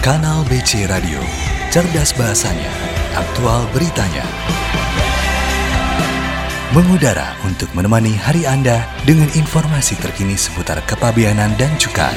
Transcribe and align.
Kanal 0.00 0.48
BC 0.48 0.88
Radio, 0.88 1.20
cerdas 1.68 2.16
bahasanya, 2.16 2.72
aktual 3.12 3.68
beritanya. 3.68 4.24
Mengudara 6.72 7.36
untuk 7.44 7.68
menemani 7.76 8.16
hari 8.16 8.48
Anda 8.48 8.88
dengan 9.04 9.28
informasi 9.36 10.00
terkini 10.00 10.40
seputar 10.40 10.80
kepabianan 10.88 11.52
dan 11.60 11.68
cukai. 11.76 12.16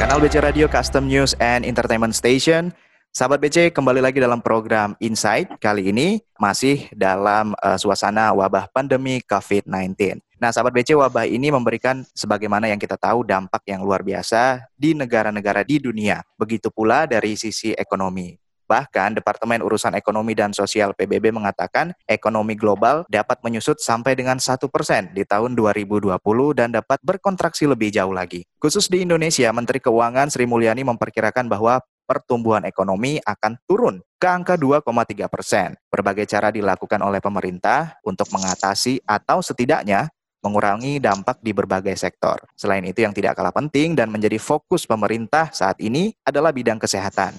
Kanal 0.00 0.24
BC 0.24 0.40
Radio 0.40 0.64
Custom 0.64 1.12
News 1.12 1.36
and 1.44 1.68
Entertainment 1.68 2.16
Station. 2.16 2.72
Sahabat 3.12 3.44
BC 3.44 3.76
kembali 3.76 4.00
lagi 4.00 4.16
dalam 4.16 4.40
program 4.40 4.96
Insight. 5.04 5.60
Kali 5.60 5.92
ini 5.92 6.24
masih 6.40 6.88
dalam 6.96 7.52
uh, 7.60 7.76
suasana 7.76 8.32
wabah 8.32 8.72
pandemi 8.72 9.20
COVID-19. 9.28 10.24
Nah, 10.36 10.52
sahabat 10.52 10.76
BC, 10.76 10.92
wabah 10.92 11.24
ini 11.24 11.48
memberikan 11.48 12.04
sebagaimana 12.12 12.68
yang 12.68 12.76
kita 12.76 13.00
tahu 13.00 13.24
dampak 13.24 13.64
yang 13.64 13.80
luar 13.80 14.04
biasa 14.04 14.68
di 14.76 14.92
negara-negara 14.92 15.64
di 15.64 15.80
dunia. 15.80 16.20
Begitu 16.36 16.68
pula 16.68 17.08
dari 17.08 17.40
sisi 17.40 17.72
ekonomi. 17.72 18.36
Bahkan 18.66 19.16
Departemen 19.16 19.62
Urusan 19.62 19.94
Ekonomi 19.94 20.34
dan 20.34 20.50
Sosial 20.50 20.92
PBB 20.92 21.30
mengatakan 21.30 21.94
ekonomi 22.04 22.58
global 22.58 23.06
dapat 23.06 23.38
menyusut 23.46 23.78
sampai 23.78 24.18
dengan 24.18 24.42
satu 24.42 24.66
persen 24.66 25.14
di 25.14 25.22
tahun 25.22 25.54
2020 25.54 26.18
dan 26.52 26.74
dapat 26.74 26.98
berkontraksi 27.00 27.70
lebih 27.70 27.94
jauh 27.94 28.10
lagi. 28.12 28.42
Khusus 28.58 28.90
di 28.90 29.06
Indonesia, 29.06 29.48
Menteri 29.54 29.78
Keuangan 29.78 30.28
Sri 30.34 30.50
Mulyani 30.50 30.82
memperkirakan 30.82 31.46
bahwa 31.46 31.78
pertumbuhan 32.06 32.62
ekonomi 32.66 33.18
akan 33.22 33.58
turun 33.66 34.02
ke 34.18 34.26
angka 34.30 34.54
2,3 34.58 35.26
persen. 35.30 35.74
Berbagai 35.90 36.26
cara 36.26 36.54
dilakukan 36.54 37.02
oleh 37.02 37.18
pemerintah 37.22 37.98
untuk 38.06 38.30
mengatasi 38.34 39.02
atau 39.06 39.42
setidaknya 39.42 40.10
mengurangi 40.44 41.00
dampak 41.02 41.40
di 41.40 41.50
berbagai 41.56 41.96
sektor. 41.96 42.44
Selain 42.54 42.84
itu 42.84 43.02
yang 43.02 43.16
tidak 43.16 43.36
kalah 43.36 43.54
penting 43.54 43.96
dan 43.96 44.12
menjadi 44.12 44.36
fokus 44.36 44.84
pemerintah 44.84 45.50
saat 45.50 45.80
ini 45.80 46.14
adalah 46.22 46.52
bidang 46.52 46.78
kesehatan. 46.78 47.34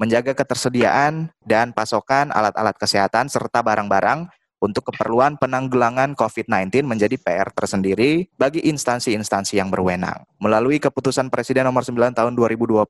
Menjaga 0.00 0.32
ketersediaan 0.32 1.28
dan 1.44 1.76
pasokan 1.76 2.32
alat-alat 2.32 2.72
kesehatan 2.80 3.28
serta 3.28 3.60
barang-barang 3.60 4.32
untuk 4.60 4.92
keperluan 4.92 5.40
penanggulangan 5.40 6.12
COVID-19 6.12 6.84
menjadi 6.84 7.16
PR 7.16 7.48
tersendiri 7.50 8.28
bagi 8.36 8.60
instansi-instansi 8.68 9.56
yang 9.56 9.72
berwenang. 9.72 10.22
Melalui 10.36 10.76
keputusan 10.76 11.32
Presiden 11.32 11.64
nomor 11.64 11.82
9 11.82 12.12
tahun 12.12 12.32
2020 12.36 12.84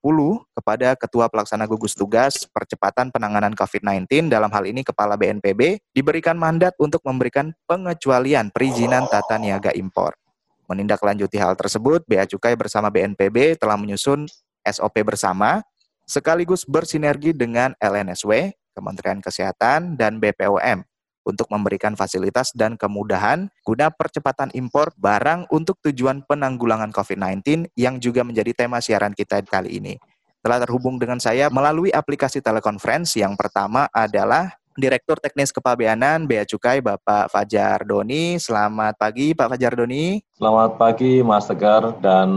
kepada 0.58 0.88
Ketua 0.98 1.30
Pelaksana 1.30 1.70
Gugus 1.70 1.94
Tugas 1.94 2.44
Percepatan 2.50 3.14
Penanganan 3.14 3.54
COVID-19 3.54 4.28
dalam 4.28 4.50
hal 4.50 4.66
ini 4.66 4.82
Kepala 4.82 5.14
BNPB 5.14 5.78
diberikan 5.94 6.34
mandat 6.34 6.74
untuk 6.82 7.00
memberikan 7.06 7.54
pengecualian 7.70 8.50
perizinan 8.50 9.06
tata 9.06 9.38
niaga 9.38 9.70
impor. 9.72 10.18
Menindaklanjuti 10.66 11.38
hal 11.38 11.54
tersebut, 11.58 12.06
Bea 12.06 12.26
Cukai 12.26 12.54
bersama 12.54 12.91
BNPB 12.91 13.58
telah 13.58 13.74
menyusun 13.74 14.26
SOP 14.62 15.02
bersama 15.02 15.62
sekaligus 16.06 16.66
bersinergi 16.66 17.30
dengan 17.30 17.74
LNSW, 17.78 18.54
Kementerian 18.74 19.18
Kesehatan, 19.22 19.98
dan 19.98 20.18
BPOM 20.22 20.89
untuk 21.24 21.48
memberikan 21.48 21.96
fasilitas 21.96 22.52
dan 22.52 22.76
kemudahan 22.76 23.48
guna 23.64 23.88
percepatan 23.88 24.52
impor 24.52 24.92
barang 25.00 25.48
untuk 25.48 25.80
tujuan 25.84 26.24
penanggulangan 26.28 26.92
COVID-19 26.92 27.72
yang 27.76 27.96
juga 27.96 28.20
menjadi 28.26 28.52
tema 28.66 28.84
siaran 28.84 29.16
kita 29.16 29.41
kali 29.44 29.80
ini. 29.80 29.96
Telah 30.41 30.64
terhubung 30.64 30.96
dengan 30.96 31.20
saya 31.20 31.52
melalui 31.52 31.92
aplikasi 31.92 32.41
telekonferensi 32.41 33.20
yang 33.20 33.36
pertama 33.36 33.88
adalah 33.92 34.59
Direktur 34.78 35.18
Teknis 35.18 35.50
Kepabeanan 35.50 36.30
Bea 36.30 36.46
Cukai 36.46 36.78
Bapak 36.78 37.26
Fajar 37.34 37.82
Doni. 37.82 38.38
Selamat 38.38 38.94
pagi 38.94 39.34
Pak 39.34 39.50
Fajar 39.50 39.74
Doni. 39.74 40.22
Selamat 40.38 40.78
pagi 40.78 41.26
Mas 41.26 41.50
Tegar 41.50 41.98
dan 41.98 42.30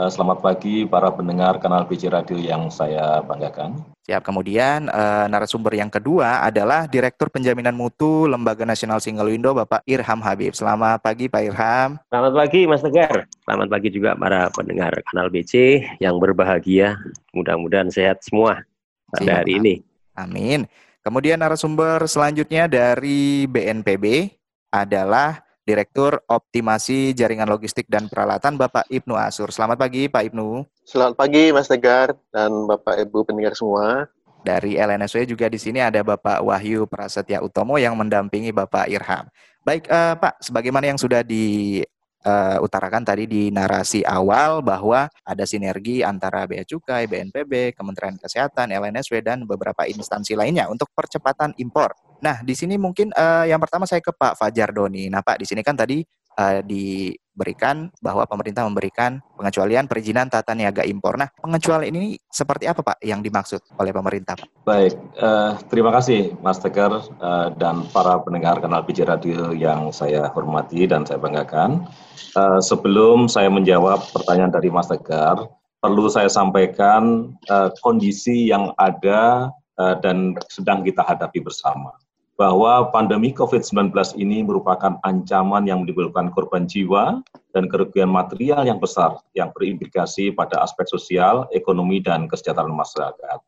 uh, 0.00 0.08
selamat 0.08 0.40
pagi 0.40 0.88
para 0.88 1.12
pendengar 1.12 1.60
kanal 1.60 1.84
BC 1.84 2.08
Radio 2.08 2.40
yang 2.40 2.72
saya 2.72 3.20
banggakan. 3.20 3.76
Siap. 4.08 4.24
Kemudian 4.24 4.88
uh, 4.88 5.28
narasumber 5.28 5.76
yang 5.76 5.92
kedua 5.92 6.40
adalah 6.40 6.88
Direktur 6.88 7.28
Penjaminan 7.28 7.76
Mutu 7.76 8.24
Lembaga 8.24 8.64
Nasional 8.64 9.02
Single 9.04 9.28
Window 9.28 9.52
Bapak 9.52 9.84
Irham 9.84 10.24
Habib. 10.24 10.56
Selamat 10.56 11.04
pagi 11.04 11.28
Pak 11.28 11.42
Irham. 11.44 12.00
Selamat 12.08 12.32
pagi 12.32 12.60
Mas 12.64 12.80
Tegar. 12.80 13.28
Selamat 13.44 13.68
pagi 13.68 13.88
juga 13.92 14.16
para 14.16 14.48
pendengar 14.48 14.96
kanal 15.12 15.28
BC 15.28 15.84
yang 16.00 16.16
berbahagia. 16.16 16.96
Mudah-mudahan 17.36 17.92
sehat 17.92 18.24
semua 18.24 18.64
pada 19.12 19.44
hari 19.44 19.60
ini. 19.60 19.74
Amin. 20.16 20.64
Kemudian 21.06 21.38
narasumber 21.38 22.02
selanjutnya 22.10 22.66
dari 22.66 23.46
BNPB 23.46 24.26
adalah 24.74 25.38
Direktur 25.62 26.18
Optimasi 26.26 27.14
Jaringan 27.14 27.46
Logistik 27.46 27.86
dan 27.86 28.10
Peralatan 28.10 28.58
Bapak 28.58 28.90
Ibnu 28.90 29.14
Asur. 29.14 29.54
Selamat 29.54 29.78
pagi 29.78 30.10
Pak 30.10 30.34
Ibnu. 30.34 30.66
Selamat 30.82 31.14
pagi 31.14 31.54
Mas 31.54 31.70
Tegar 31.70 32.10
dan 32.34 32.50
Bapak 32.66 32.98
Ibu 33.06 33.22
pendengar 33.22 33.54
semua. 33.54 34.10
Dari 34.42 34.74
LNSW 34.74 35.30
juga 35.30 35.46
di 35.46 35.62
sini 35.62 35.78
ada 35.78 36.02
Bapak 36.02 36.42
Wahyu 36.42 36.90
Prasetya 36.90 37.38
Utomo 37.38 37.78
yang 37.78 37.94
mendampingi 37.94 38.50
Bapak 38.50 38.90
Irham. 38.90 39.30
Baik 39.62 39.86
uh, 39.86 40.18
Pak, 40.18 40.42
sebagaimana 40.42 40.90
yang 40.90 40.98
sudah 40.98 41.22
di 41.22 41.86
uh, 42.24 42.58
utarakan 42.62 43.02
tadi 43.04 43.28
di 43.28 43.52
narasi 43.52 44.06
awal 44.06 44.64
bahwa 44.64 45.10
ada 45.26 45.44
sinergi 45.44 46.00
antara 46.00 46.46
Bea 46.48 46.64
Cukai, 46.64 47.10
BNPB, 47.10 47.76
Kementerian 47.76 48.16
Kesehatan, 48.16 48.72
LNSW 48.72 49.20
dan 49.20 49.44
beberapa 49.44 49.84
instansi 49.84 50.38
lainnya 50.38 50.70
untuk 50.70 50.88
percepatan 50.94 51.52
impor. 51.60 51.92
Nah, 52.24 52.40
di 52.40 52.56
sini 52.56 52.80
mungkin 52.80 53.12
uh, 53.12 53.44
yang 53.44 53.60
pertama 53.60 53.84
saya 53.84 54.00
ke 54.00 54.14
Pak 54.14 54.40
Fajar 54.40 54.72
Doni. 54.72 55.12
Nah, 55.12 55.20
Pak, 55.20 55.42
di 55.42 55.46
sini 55.46 55.60
kan 55.60 55.76
tadi 55.76 56.00
uh, 56.36 56.60
diberikan 56.62 57.88
bahwa 58.04 58.28
pemerintah 58.28 58.62
memberikan 58.68 59.18
pengecualian 59.34 59.88
perizinan 59.88 60.28
tata 60.28 60.52
niaga 60.52 60.84
impor. 60.84 61.16
Nah, 61.16 61.32
pengecualian 61.40 61.92
ini 61.96 62.20
seperti 62.28 62.68
apa 62.68 62.84
Pak 62.84 63.02
yang 63.02 63.24
dimaksud 63.24 63.60
oleh 63.80 63.90
pemerintah 63.90 64.36
Pak? 64.36 64.48
Baik, 64.68 64.94
uh, 65.18 65.56
terima 65.72 65.90
kasih 65.96 66.36
Mas 66.44 66.60
Tegar 66.60 66.92
uh, 67.00 67.48
dan 67.56 67.88
para 67.90 68.20
pendengar 68.22 68.60
kanal 68.60 68.84
BJ 68.84 69.08
Radio 69.08 69.50
yang 69.56 69.90
saya 69.90 70.30
hormati 70.32 70.84
dan 70.86 71.08
saya 71.08 71.18
banggakan. 71.18 71.88
Uh, 72.36 72.60
sebelum 72.60 73.32
saya 73.32 73.48
menjawab 73.48 74.04
pertanyaan 74.12 74.52
dari 74.52 74.68
Mas 74.68 74.92
Tegar, 74.92 75.48
perlu 75.80 76.08
saya 76.12 76.28
sampaikan 76.28 77.32
uh, 77.48 77.72
kondisi 77.80 78.52
yang 78.52 78.76
ada 78.76 79.48
uh, 79.80 79.94
dan 80.04 80.36
sedang 80.52 80.84
kita 80.84 81.00
hadapi 81.04 81.40
bersama 81.40 81.92
bahwa 82.36 82.92
pandemi 82.92 83.32
COVID-19 83.32 83.96
ini 84.20 84.44
merupakan 84.44 85.00
ancaman 85.08 85.64
yang 85.64 85.82
menimbulkan 85.82 86.28
korban 86.36 86.68
jiwa 86.68 87.24
dan 87.56 87.64
kerugian 87.72 88.12
material 88.12 88.68
yang 88.68 88.76
besar 88.76 89.16
yang 89.32 89.48
berimplikasi 89.56 90.36
pada 90.36 90.60
aspek 90.60 90.84
sosial, 90.84 91.48
ekonomi, 91.56 92.04
dan 92.04 92.28
kesejahteraan 92.28 92.76
masyarakat. 92.76 93.40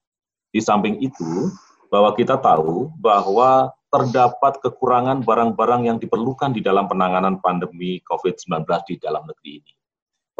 Di 0.48 0.65
samping 0.65 0.97
itu, 1.04 1.53
bahwa 1.93 2.16
kita 2.16 2.41
tahu 2.41 2.88
bahwa 2.97 3.72
terdapat 3.93 4.60
kekurangan 4.65 5.21
barang-barang 5.25 5.88
yang 5.88 5.97
diperlukan 6.00 6.56
di 6.56 6.65
dalam 6.65 6.88
penanganan 6.88 7.41
pandemi 7.44 8.00
COVID-19 8.09 8.65
di 8.88 8.97
dalam 9.00 9.25
negeri 9.28 9.60
ini. 9.60 9.72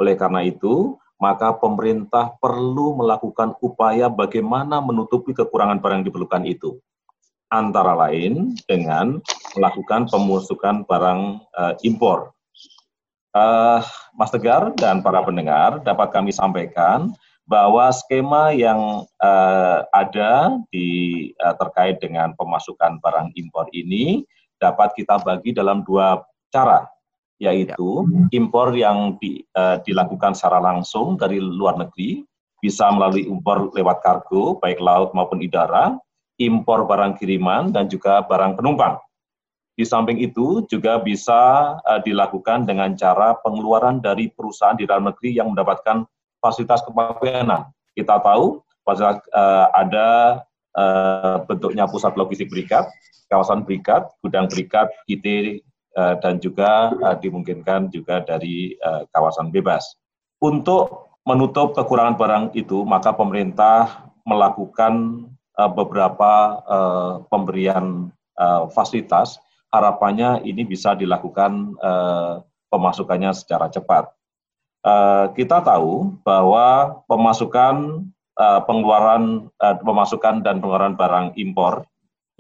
Oleh 0.01 0.17
karena 0.17 0.45
itu, 0.45 0.97
maka 1.21 1.53
pemerintah 1.53 2.37
perlu 2.41 2.97
melakukan 2.97 3.57
upaya 3.61 4.09
bagaimana 4.09 4.81
menutupi 4.81 5.37
kekurangan 5.37 5.81
barang 5.81 6.01
yang 6.01 6.09
diperlukan 6.09 6.45
itu 6.49 6.81
antara 7.49 7.97
lain 7.97 8.57
dengan 8.69 9.21
melakukan 9.57 10.09
pemusukan 10.09 10.85
barang 10.85 11.41
uh, 11.57 11.75
impor. 11.85 12.33
Uh, 13.33 13.85
Mas 14.17 14.33
Tegar 14.33 14.73
dan 14.77 15.05
para 15.05 15.21
pendengar 15.21 15.81
dapat 15.85 16.09
kami 16.13 16.33
sampaikan 16.33 17.13
bahwa 17.49 17.89
skema 17.89 18.53
yang 18.53 19.09
uh, 19.25 19.79
ada 19.97 20.61
di 20.69 21.31
uh, 21.41 21.57
terkait 21.57 21.97
dengan 21.97 22.37
pemasukan 22.37 23.01
barang 23.01 23.33
impor 23.41 23.65
ini 23.73 24.29
dapat 24.61 24.93
kita 24.93 25.17
bagi 25.25 25.57
dalam 25.57 25.81
dua 25.87 26.21
cara, 26.53 26.85
yaitu 27.41 28.05
ya. 28.05 28.37
impor 28.37 28.77
yang 28.77 29.17
di, 29.17 29.41
uh, 29.57 29.81
dilakukan 29.81 30.37
secara 30.37 30.61
langsung 30.61 31.17
dari 31.17 31.41
luar 31.41 31.81
negeri, 31.81 32.21
bisa 32.61 32.91
melalui 32.93 33.25
impor 33.25 33.73
lewat 33.73 34.05
kargo, 34.05 34.61
baik 34.61 34.83
laut 34.83 35.15
maupun 35.17 35.41
udara, 35.41 35.97
impor 36.39 36.87
barang 36.87 37.19
kiriman 37.19 37.75
dan 37.75 37.91
juga 37.91 38.23
barang 38.25 38.57
penumpang. 38.57 38.99
Di 39.79 39.87
samping 39.87 40.19
itu 40.19 40.67
juga 40.67 40.99
bisa 40.99 41.75
uh, 41.79 42.01
dilakukan 42.03 42.67
dengan 42.67 42.99
cara 42.99 43.39
pengeluaran 43.43 44.03
dari 44.03 44.27
perusahaan 44.31 44.75
di 44.75 44.87
dalam 44.87 45.07
negeri 45.07 45.39
yang 45.39 45.55
mendapatkan 45.55 46.03
fasilitas 46.43 46.83
kepabeanan. 46.83 47.71
Kita 47.95 48.19
tahu 48.19 48.59
fasilitas 48.83 49.23
uh, 49.31 49.71
ada 49.71 50.09
uh, 50.75 51.47
bentuknya 51.47 51.87
pusat 51.87 52.19
logistik 52.19 52.51
berikat, 52.51 52.91
kawasan 53.31 53.63
berikat, 53.63 54.11
gudang 54.19 54.51
berikat, 54.51 54.91
IT 55.07 55.27
uh, 55.95 56.19
dan 56.19 56.43
juga 56.43 56.91
uh, 56.99 57.15
dimungkinkan 57.15 57.95
juga 57.95 58.23
dari 58.27 58.75
uh, 58.83 59.07
kawasan 59.15 59.55
bebas. 59.55 59.95
Untuk 60.43 61.15
menutup 61.23 61.79
kekurangan 61.79 62.19
barang 62.19 62.45
itu, 62.59 62.83
maka 62.83 63.15
pemerintah 63.15 64.11
melakukan 64.27 65.27
uh, 65.59 65.71
beberapa 65.71 66.63
uh, 66.65 67.13
pemberian 67.27 68.15
uh, 68.39 68.71
fasilitas, 68.71 69.43
harapannya 69.75 70.41
ini 70.49 70.65
bisa 70.65 70.97
dilakukan 70.97 71.77
pemasukannya 72.73 73.37
secara 73.37 73.69
cepat. 73.69 74.09
kita 75.37 75.61
tahu 75.61 76.17
bahwa 76.25 76.97
pemasukan 77.05 78.09
pengeluaran 78.65 79.53
pemasukan 79.61 80.41
dan 80.41 80.65
pengeluaran 80.65 80.97
barang 80.97 81.37
impor 81.37 81.85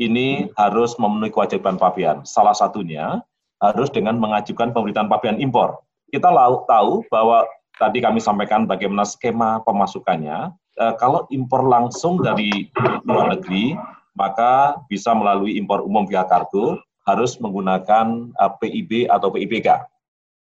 ini 0.01 0.49
harus 0.57 0.97
memenuhi 0.97 1.29
kewajiban 1.29 1.77
pabean. 1.77 2.25
Salah 2.25 2.57
satunya 2.57 3.21
harus 3.59 3.91
dengan 3.91 4.17
mengajukan 4.17 4.71
pemberitaan 4.71 5.11
pabean 5.11 5.37
impor. 5.43 5.83
Kita 6.09 6.31
tahu 6.65 7.05
bahwa 7.11 7.45
tadi 7.77 7.99
kami 8.01 8.23
sampaikan 8.23 8.65
bagaimana 8.65 9.05
skema 9.05 9.61
pemasukannya. 9.67 10.55
Uh, 10.79 10.95
kalau 10.95 11.27
impor 11.35 11.67
langsung 11.67 12.23
dari 12.23 12.71
luar 13.03 13.35
negeri, 13.35 13.75
maka 14.15 14.79
bisa 14.87 15.11
melalui 15.13 15.59
impor 15.59 15.83
umum 15.83 16.07
via 16.07 16.23
kargo, 16.27 16.79
harus 17.03 17.37
menggunakan 17.43 18.31
uh, 18.39 18.53
PIB 18.63 19.11
atau 19.11 19.35
PIBK. 19.35 19.85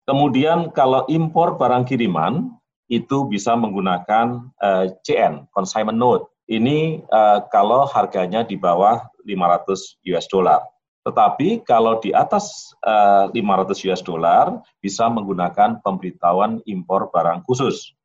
Kemudian 0.10 0.74
kalau 0.74 1.08
impor 1.08 1.56
barang 1.56 1.88
kiriman, 1.88 2.52
itu 2.92 3.26
bisa 3.26 3.56
menggunakan 3.56 4.52
uh, 4.60 4.86
CN, 5.02 5.50
consignment 5.56 5.98
note. 5.98 6.30
Ini 6.52 7.02
uh, 7.08 7.48
kalau 7.48 7.88
harganya 7.88 8.44
di 8.44 8.60
bawah 8.60 9.08
500 9.24 10.04
US 10.12 10.28
dollar. 10.28 10.62
Tetapi 11.04 11.68
kalau 11.68 12.00
di 12.00 12.16
atas 12.16 12.76
uh, 12.84 13.28
500 13.32 13.88
US 13.92 14.04
dollar 14.04 14.60
bisa 14.80 15.08
menggunakan 15.08 15.80
pemberitahuan 15.84 16.64
impor 16.68 17.12
barang 17.12 17.44
khusus. 17.48 17.96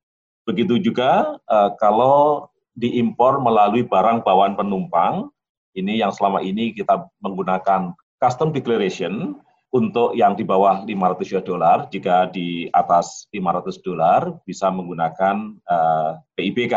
Begitu 0.49 0.81
juga 0.81 1.37
uh, 1.45 1.71
kalau 1.77 2.49
diimpor 2.73 3.37
melalui 3.45 3.85
barang 3.85 4.25
bawaan 4.25 4.57
penumpang, 4.57 5.29
ini 5.77 6.01
yang 6.01 6.09
selama 6.09 6.41
ini 6.41 6.73
kita 6.73 7.05
menggunakan 7.21 7.93
custom 8.17 8.49
declaration, 8.57 9.37
untuk 9.69 10.17
yang 10.17 10.33
di 10.33 10.49
bawah 10.49 10.81
500 10.85 11.35
US 11.37 11.45
dollar, 11.45 11.79
jika 11.93 12.33
di 12.33 12.73
atas 12.73 13.29
500 13.29 13.85
dolar 13.85 14.21
bisa 14.49 14.73
menggunakan 14.73 15.61
uh, 15.69 16.17
eh, 16.17 16.49
PIBK. 16.49 16.75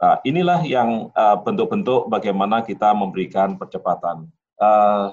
Uh, 0.00 0.16
inilah 0.24 0.64
yang 0.64 1.12
uh, 1.12 1.36
bentuk-bentuk 1.36 2.08
bagaimana 2.08 2.64
kita 2.64 2.96
memberikan 2.96 3.60
percepatan. 3.60 4.24
Uh, 4.56 5.12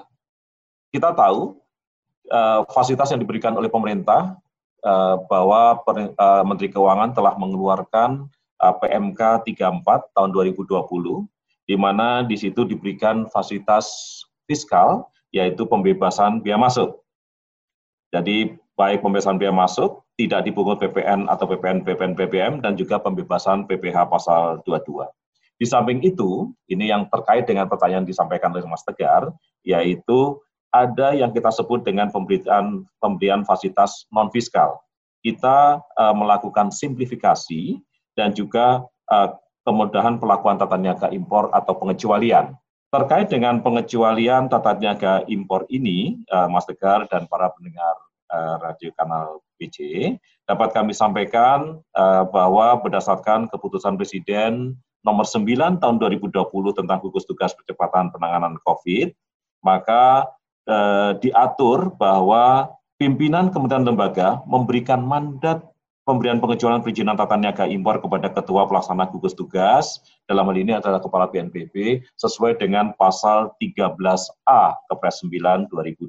kita 0.88 1.12
tahu 1.12 1.60
uh, 2.32 2.64
fasilitas 2.72 3.12
yang 3.12 3.20
diberikan 3.20 3.52
oleh 3.52 3.68
pemerintah 3.68 4.40
uh, 4.84 5.22
bahwa 5.26 5.80
uh, 5.86 6.44
Menteri 6.46 6.68
Keuangan 6.70 7.14
telah 7.14 7.34
mengeluarkan 7.38 8.28
uh, 8.62 8.74
PMK 8.78 9.46
34 9.46 10.14
tahun 10.14 10.30
2020, 10.34 11.26
di 11.68 11.76
mana 11.76 12.24
di 12.24 12.36
situ 12.36 12.64
diberikan 12.64 13.28
fasilitas 13.28 14.20
fiskal 14.48 15.06
yaitu 15.28 15.68
pembebasan 15.68 16.40
biaya 16.40 16.56
masuk. 16.56 17.04
Jadi 18.08 18.56
baik 18.78 19.04
pembebasan 19.04 19.36
biaya 19.36 19.52
masuk, 19.52 20.00
tidak 20.16 20.48
dipungut 20.48 20.80
PPN 20.80 21.28
atau 21.28 21.44
PPN, 21.44 21.84
PPN, 21.84 22.12
BBM, 22.16 22.54
dan 22.64 22.72
juga 22.74 22.96
pembebasan 22.96 23.68
PPH 23.68 24.08
pasal 24.08 24.64
22. 24.64 25.04
Di 25.58 25.66
samping 25.66 25.98
itu, 26.06 26.54
ini 26.70 26.88
yang 26.88 27.10
terkait 27.10 27.44
dengan 27.44 27.66
pertanyaan 27.66 28.06
disampaikan 28.06 28.54
oleh 28.54 28.64
Mas 28.64 28.86
Tegar, 28.86 29.34
yaitu 29.66 30.38
ada 30.74 31.16
yang 31.16 31.32
kita 31.32 31.48
sebut 31.48 31.84
dengan 31.84 32.12
pemberian, 32.12 32.84
pemberian 33.00 33.42
fasilitas 33.42 34.04
non-fiskal. 34.12 34.76
Kita 35.24 35.82
uh, 35.82 36.14
melakukan 36.14 36.70
simplifikasi 36.70 37.80
dan 38.14 38.36
juga 38.36 38.84
uh, 39.10 39.34
kemudahan 39.66 40.20
pelakuan 40.20 40.56
tata 40.56 40.76
niaga 40.78 41.08
impor 41.10 41.50
atau 41.52 41.74
pengecualian 41.76 42.56
Terkait 42.88 43.28
dengan 43.28 43.60
pengecualian 43.60 44.48
tata 44.48 44.72
niaga 44.80 45.20
impor 45.28 45.68
ini, 45.68 46.24
uh, 46.32 46.48
Mas 46.48 46.64
Tegar 46.64 47.04
dan 47.12 47.28
para 47.28 47.52
pendengar 47.52 48.00
uh, 48.32 48.56
radio 48.64 48.88
kanal 48.96 49.44
BC, 49.60 50.16
dapat 50.48 50.72
kami 50.72 50.96
sampaikan 50.96 51.84
uh, 51.92 52.24
bahwa 52.24 52.80
berdasarkan 52.80 53.52
keputusan 53.52 54.00
Presiden 54.00 54.72
nomor 55.04 55.28
9 55.28 55.84
tahun 55.84 55.96
2020 56.00 56.32
tentang 56.80 56.98
gugus 57.04 57.28
tugas 57.28 57.52
percepatan 57.52 58.08
penanganan 58.08 58.56
COVID, 58.64 59.12
maka 59.60 60.24
uh, 60.68 61.16
diatur 61.18 61.90
bahwa 61.96 62.76
pimpinan 63.00 63.48
kementerian 63.48 63.88
lembaga 63.88 64.44
memberikan 64.44 65.02
mandat 65.02 65.64
pemberian 66.08 66.40
pengecualian 66.40 66.80
perizinan 66.80 67.20
tata 67.20 67.36
niaga 67.36 67.68
impor 67.68 68.00
kepada 68.00 68.32
ketua 68.32 68.64
pelaksana 68.64 69.12
gugus 69.12 69.36
tugas 69.36 70.00
dalam 70.24 70.48
hal 70.48 70.56
ini 70.56 70.72
adalah 70.72 71.04
kepala 71.04 71.28
BNPB 71.28 72.00
sesuai 72.16 72.56
dengan 72.56 72.96
pasal 72.96 73.52
13A 73.60 74.88
Kepres 74.88 75.20
9 75.20 75.68
2020. 75.68 76.08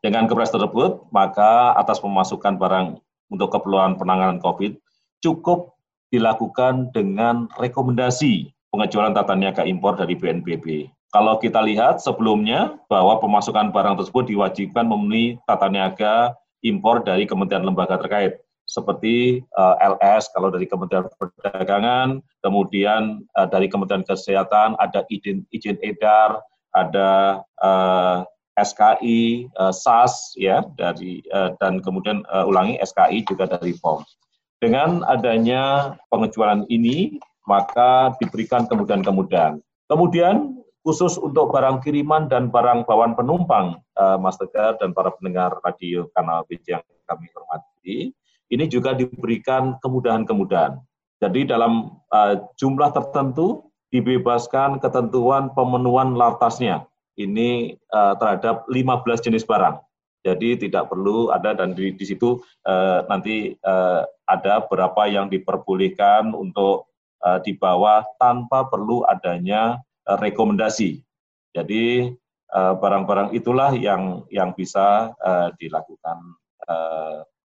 Dengan 0.00 0.24
Kepres 0.24 0.48
tersebut, 0.48 1.12
maka 1.12 1.76
atas 1.76 2.00
pemasukan 2.00 2.56
barang 2.56 2.96
untuk 3.28 3.52
keperluan 3.52 4.00
penanganan 4.00 4.40
COVID 4.40 4.80
cukup 5.20 5.76
dilakukan 6.08 6.94
dengan 6.96 7.52
rekomendasi 7.60 8.48
pengecualian 8.72 9.12
tata 9.12 9.34
niaga 9.36 9.62
impor 9.68 10.00
dari 10.00 10.16
BNPB. 10.16 10.95
Kalau 11.16 11.40
kita 11.40 11.64
lihat 11.64 12.04
sebelumnya 12.04 12.76
bahwa 12.92 13.16
pemasukan 13.16 13.72
barang 13.72 13.96
tersebut 14.04 14.28
diwajibkan 14.28 14.84
memenuhi 14.84 15.40
tata 15.48 15.64
niaga 15.72 16.36
impor 16.60 17.00
dari 17.00 17.24
kementerian 17.24 17.64
lembaga 17.64 17.96
terkait 17.96 18.36
seperti 18.68 19.40
uh, 19.56 19.80
eh, 19.80 19.96
LS 19.96 20.28
kalau 20.36 20.52
dari 20.52 20.68
Kementerian 20.68 21.08
Perdagangan, 21.16 22.20
kemudian 22.44 23.24
uh, 23.32 23.48
dari 23.48 23.72
Kementerian 23.72 24.04
Kesehatan 24.04 24.76
ada 24.76 25.08
izin, 25.08 25.48
izin 25.56 25.80
edar, 25.80 26.44
ada 26.76 27.40
uh, 27.64 28.20
eh, 28.60 28.60
SKI, 28.60 29.48
uh, 29.56 29.72
SAS 29.72 30.36
ya 30.36 30.68
dari 30.76 31.24
uh, 31.32 31.56
dan 31.64 31.80
kemudian 31.80 32.28
uh, 32.28 32.44
ulangi 32.44 32.76
SKI 32.84 33.24
juga 33.24 33.48
dari 33.48 33.72
POM. 33.80 34.04
Dengan 34.60 35.00
adanya 35.08 35.96
pengecualian 36.12 36.68
ini 36.68 37.16
maka 37.48 38.12
diberikan 38.20 38.68
kemudahan-kemudahan. 38.68 39.64
Kemudian 39.86 40.65
khusus 40.86 41.18
untuk 41.18 41.50
barang 41.50 41.82
kiriman 41.82 42.30
dan 42.30 42.46
barang 42.46 42.86
bawaan 42.86 43.18
penumpang, 43.18 43.82
uh, 43.98 44.14
Mas 44.22 44.38
Tegar 44.38 44.78
dan 44.78 44.94
para 44.94 45.10
pendengar 45.10 45.58
radio 45.66 46.06
kanal 46.14 46.46
BC 46.46 46.78
yang 46.78 46.82
kami 47.10 47.26
hormati, 47.34 48.14
ini 48.54 48.64
juga 48.70 48.94
diberikan 48.94 49.82
kemudahan-kemudahan. 49.82 50.78
Jadi 51.18 51.50
dalam 51.50 51.98
uh, 52.14 52.38
jumlah 52.54 52.94
tertentu 52.94 53.66
dibebaskan 53.90 54.78
ketentuan 54.78 55.50
pemenuhan 55.58 56.14
lartasnya. 56.14 56.86
Ini 57.18 57.74
uh, 57.90 58.14
terhadap 58.22 58.70
15 58.70 59.26
jenis 59.26 59.42
barang. 59.42 59.82
Jadi 60.22 60.68
tidak 60.68 60.90
perlu 60.90 61.34
ada 61.34 61.54
dan 61.54 61.74
di, 61.74 61.94
di 61.94 62.04
situ 62.06 62.38
uh, 62.66 63.02
nanti 63.10 63.58
uh, 63.62 64.06
ada 64.26 64.62
berapa 64.70 65.06
yang 65.10 65.26
diperbolehkan 65.30 66.30
untuk 66.30 66.90
uh, 67.26 67.38
dibawa 67.42 68.06
tanpa 68.18 68.66
perlu 68.66 69.06
adanya 69.06 69.82
rekomendasi. 70.06 71.02
Jadi 71.50 72.14
barang-barang 72.54 73.34
uh, 73.34 73.36
itulah 73.36 73.74
yang 73.74 74.22
yang 74.30 74.54
bisa 74.54 75.10
uh, 75.18 75.50
dilakukan 75.58 76.38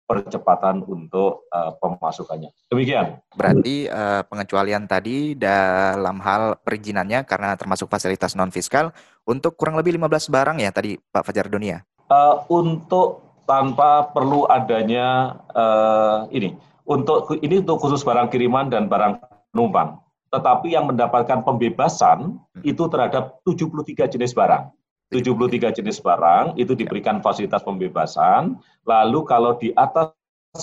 percepatan 0.08 0.80
untuk 0.88 1.44
uh, 1.52 1.76
pemasukannya. 1.76 2.48
Demikian. 2.72 3.20
Berarti 3.36 3.84
uh, 3.92 4.24
pengecualian 4.24 4.88
tadi 4.88 5.36
dalam 5.36 6.16
hal 6.24 6.56
perizinannya 6.64 7.28
karena 7.28 7.52
termasuk 7.60 7.92
fasilitas 7.92 8.32
non 8.32 8.48
fiskal 8.48 8.88
untuk 9.28 9.60
kurang 9.60 9.76
lebih 9.76 10.00
15 10.00 10.32
barang 10.32 10.56
ya 10.64 10.72
tadi 10.72 10.96
Pak 10.96 11.28
Fajar 11.28 11.52
Dunia. 11.52 11.84
Uh, 12.08 12.40
untuk 12.48 13.20
tanpa 13.44 14.08
perlu 14.08 14.48
adanya 14.48 15.36
uh, 15.52 16.24
ini 16.32 16.56
untuk 16.88 17.28
ini 17.44 17.60
untuk 17.60 17.76
khusus 17.76 18.00
barang 18.00 18.32
kiriman 18.32 18.72
dan 18.72 18.88
barang 18.88 19.20
penumpang. 19.52 20.00
Tetapi 20.28 20.76
yang 20.76 20.88
mendapatkan 20.88 21.40
pembebasan 21.40 22.36
hmm. 22.36 22.62
itu 22.64 22.84
terhadap 22.92 23.40
73 23.48 24.12
jenis 24.12 24.36
barang. 24.36 24.68
73 25.08 25.80
jenis 25.80 26.04
barang 26.04 26.60
itu 26.60 26.76
diberikan 26.76 27.24
fasilitas 27.24 27.64
pembebasan. 27.64 28.60
Lalu 28.84 29.24
kalau 29.24 29.56
di 29.56 29.72
atas 29.72 30.12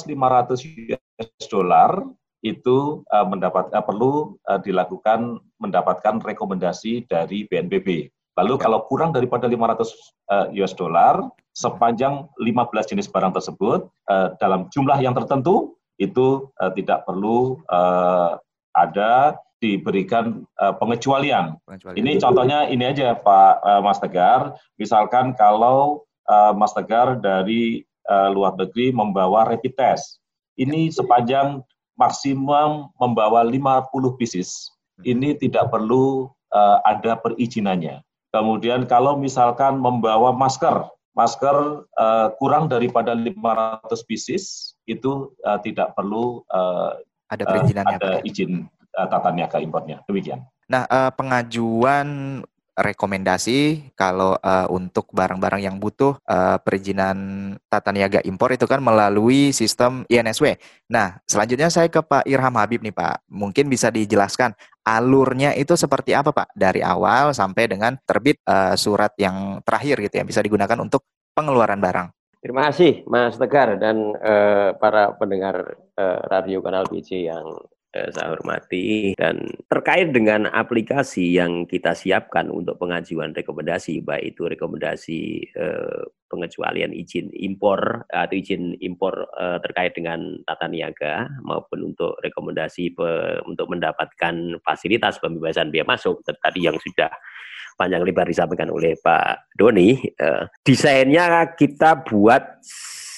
500 0.05 0.61
US 0.93 1.49
dollar 1.49 2.05
itu 2.45 3.01
uh, 3.09 3.25
mendapat 3.25 3.73
uh, 3.73 3.81
perlu 3.81 4.37
uh, 4.45 4.61
dilakukan 4.61 5.41
mendapatkan 5.57 6.21
rekomendasi 6.21 7.09
dari 7.09 7.49
BNPB. 7.49 8.13
Lalu 8.37 8.53
ya. 8.59 8.69
kalau 8.69 8.85
kurang 8.85 9.17
daripada 9.17 9.49
500 9.49 9.81
uh, 10.29 10.47
US 10.61 10.77
dollar 10.77 11.25
sepanjang 11.57 12.29
15 12.37 12.91
jenis 12.93 13.09
barang 13.09 13.33
tersebut 13.33 13.89
uh, 14.13 14.37
dalam 14.37 14.69
jumlah 14.69 15.01
yang 15.01 15.17
tertentu 15.17 15.73
itu 15.97 16.51
uh, 16.61 16.69
tidak 16.75 17.07
perlu 17.07 17.63
uh, 17.71 18.37
ada 18.75 19.39
diberikan 19.63 20.43
uh, 20.59 20.73
pengecualian. 20.75 21.55
pengecualian. 21.63 21.99
Ini 21.99 22.11
contohnya 22.19 22.59
ini 22.67 22.83
aja 22.83 23.15
Pak 23.15 23.53
uh, 23.63 23.81
Mas 23.81 23.99
Tegar, 24.03 24.55
misalkan 24.75 25.33
kalau 25.35 26.03
uh, 26.27 26.51
Mas 26.51 26.75
Tegar 26.75 27.19
dari 27.19 27.83
uh, 28.11 28.29
luar 28.31 28.55
negeri 28.59 28.91
membawa 28.91 29.47
rapid 29.47 29.73
test, 29.79 30.19
ini 30.59 30.91
sepanjang 30.91 31.63
maksimum 31.95 32.91
membawa 32.99 33.43
50 33.47 34.19
pieces, 34.19 34.71
hmm. 34.99 35.03
ini 35.07 35.29
tidak 35.39 35.71
perlu 35.71 36.27
uh, 36.51 36.77
ada 36.83 37.15
perizinannya. 37.19 38.03
Kemudian 38.35 38.83
kalau 38.83 39.15
misalkan 39.15 39.79
membawa 39.79 40.35
masker, 40.35 40.91
masker 41.15 41.87
uh, 41.95 42.27
kurang 42.35 42.67
daripada 42.67 43.15
500 43.15 43.87
pieces, 44.03 44.75
itu 44.85 45.31
uh, 45.47 45.55
tidak 45.63 45.95
perlu 45.95 46.43
uh, 46.51 46.99
ada 47.31 47.43
perizinannya. 47.47 47.95
Uh, 47.95 48.03
ada 48.03 48.11
ya? 48.19 48.27
izin 48.27 48.67
uh, 48.95 49.07
tata 49.11 49.29
niaga 49.35 49.59
impornya. 49.59 50.01
Demikian. 50.07 50.47
Nah, 50.65 50.87
uh, 50.89 51.11
pengajuan 51.13 52.41
rekomendasi 52.75 53.91
kalau 53.95 54.35
uh, 54.43 54.67
untuk 54.67 55.07
barang-barang 55.15 55.63
yang 55.63 55.79
butuh 55.79 56.19
uh, 56.27 56.59
perizinan 56.59 57.15
tata 57.71 57.95
niaga 57.95 58.19
impor 58.27 58.51
itu 58.51 58.67
kan 58.67 58.83
melalui 58.83 59.55
sistem 59.55 60.03
INSW. 60.11 60.59
Nah, 60.91 61.23
selanjutnya 61.23 61.71
saya 61.71 61.87
ke 61.87 62.03
Pak 62.03 62.27
Irham 62.27 62.51
Habib 62.59 62.83
nih 62.83 62.91
Pak. 62.91 63.31
Mungkin 63.31 63.71
bisa 63.71 63.87
dijelaskan 63.87 64.51
alurnya 64.83 65.55
itu 65.55 65.73
seperti 65.79 66.11
apa 66.11 66.35
Pak 66.35 66.51
dari 66.51 66.83
awal 66.83 67.31
sampai 67.31 67.71
dengan 67.71 67.95
terbit 68.03 68.43
uh, 68.43 68.75
surat 68.75 69.15
yang 69.15 69.63
terakhir 69.63 70.03
gitu 70.11 70.15
ya 70.19 70.25
bisa 70.27 70.43
digunakan 70.43 70.75
untuk 70.83 71.07
pengeluaran 71.31 71.79
barang. 71.79 72.11
Terima 72.43 72.69
kasih 72.69 73.07
Mas 73.09 73.39
Tegar 73.39 73.79
dan 73.79 74.13
uh, 74.19 74.75
para 74.77 75.15
pendengar 75.17 75.79
uh, 75.97 76.19
Radio 76.29 76.61
Kanal 76.61 76.85
BC 76.91 77.25
yang 77.25 77.41
Eh, 77.41 77.74
saya 78.11 78.35
hormati. 78.35 79.15
Dan 79.15 79.47
terkait 79.71 80.11
dengan 80.11 80.51
aplikasi 80.51 81.35
yang 81.35 81.63
kita 81.63 81.95
siapkan 81.95 82.51
untuk 82.51 82.75
pengajuan 82.75 83.31
rekomendasi 83.31 84.03
baik 84.03 84.35
itu 84.35 84.47
rekomendasi 84.51 85.21
eh, 85.55 86.01
pengecualian 86.27 86.91
izin 86.91 87.31
impor 87.31 88.03
atau 88.11 88.35
izin 88.35 88.75
impor 88.83 89.29
eh, 89.39 89.57
terkait 89.63 89.95
dengan 89.95 90.39
tata 90.43 90.67
niaga 90.67 91.31
maupun 91.45 91.95
untuk 91.95 92.19
rekomendasi 92.19 92.91
pe, 92.91 93.39
untuk 93.47 93.71
mendapatkan 93.71 94.59
fasilitas 94.61 95.17
pembebasan 95.23 95.71
biaya 95.71 95.87
masuk. 95.87 96.19
Tadi 96.25 96.59
yang 96.67 96.75
sudah 96.81 97.09
panjang 97.75 98.03
lebar 98.07 98.27
disampaikan 98.27 98.71
oleh 98.71 98.95
Pak 98.99 99.51
Doni 99.55 99.95
eh, 99.99 100.43
desainnya 100.63 101.55
kita 101.55 102.03
buat 102.07 102.43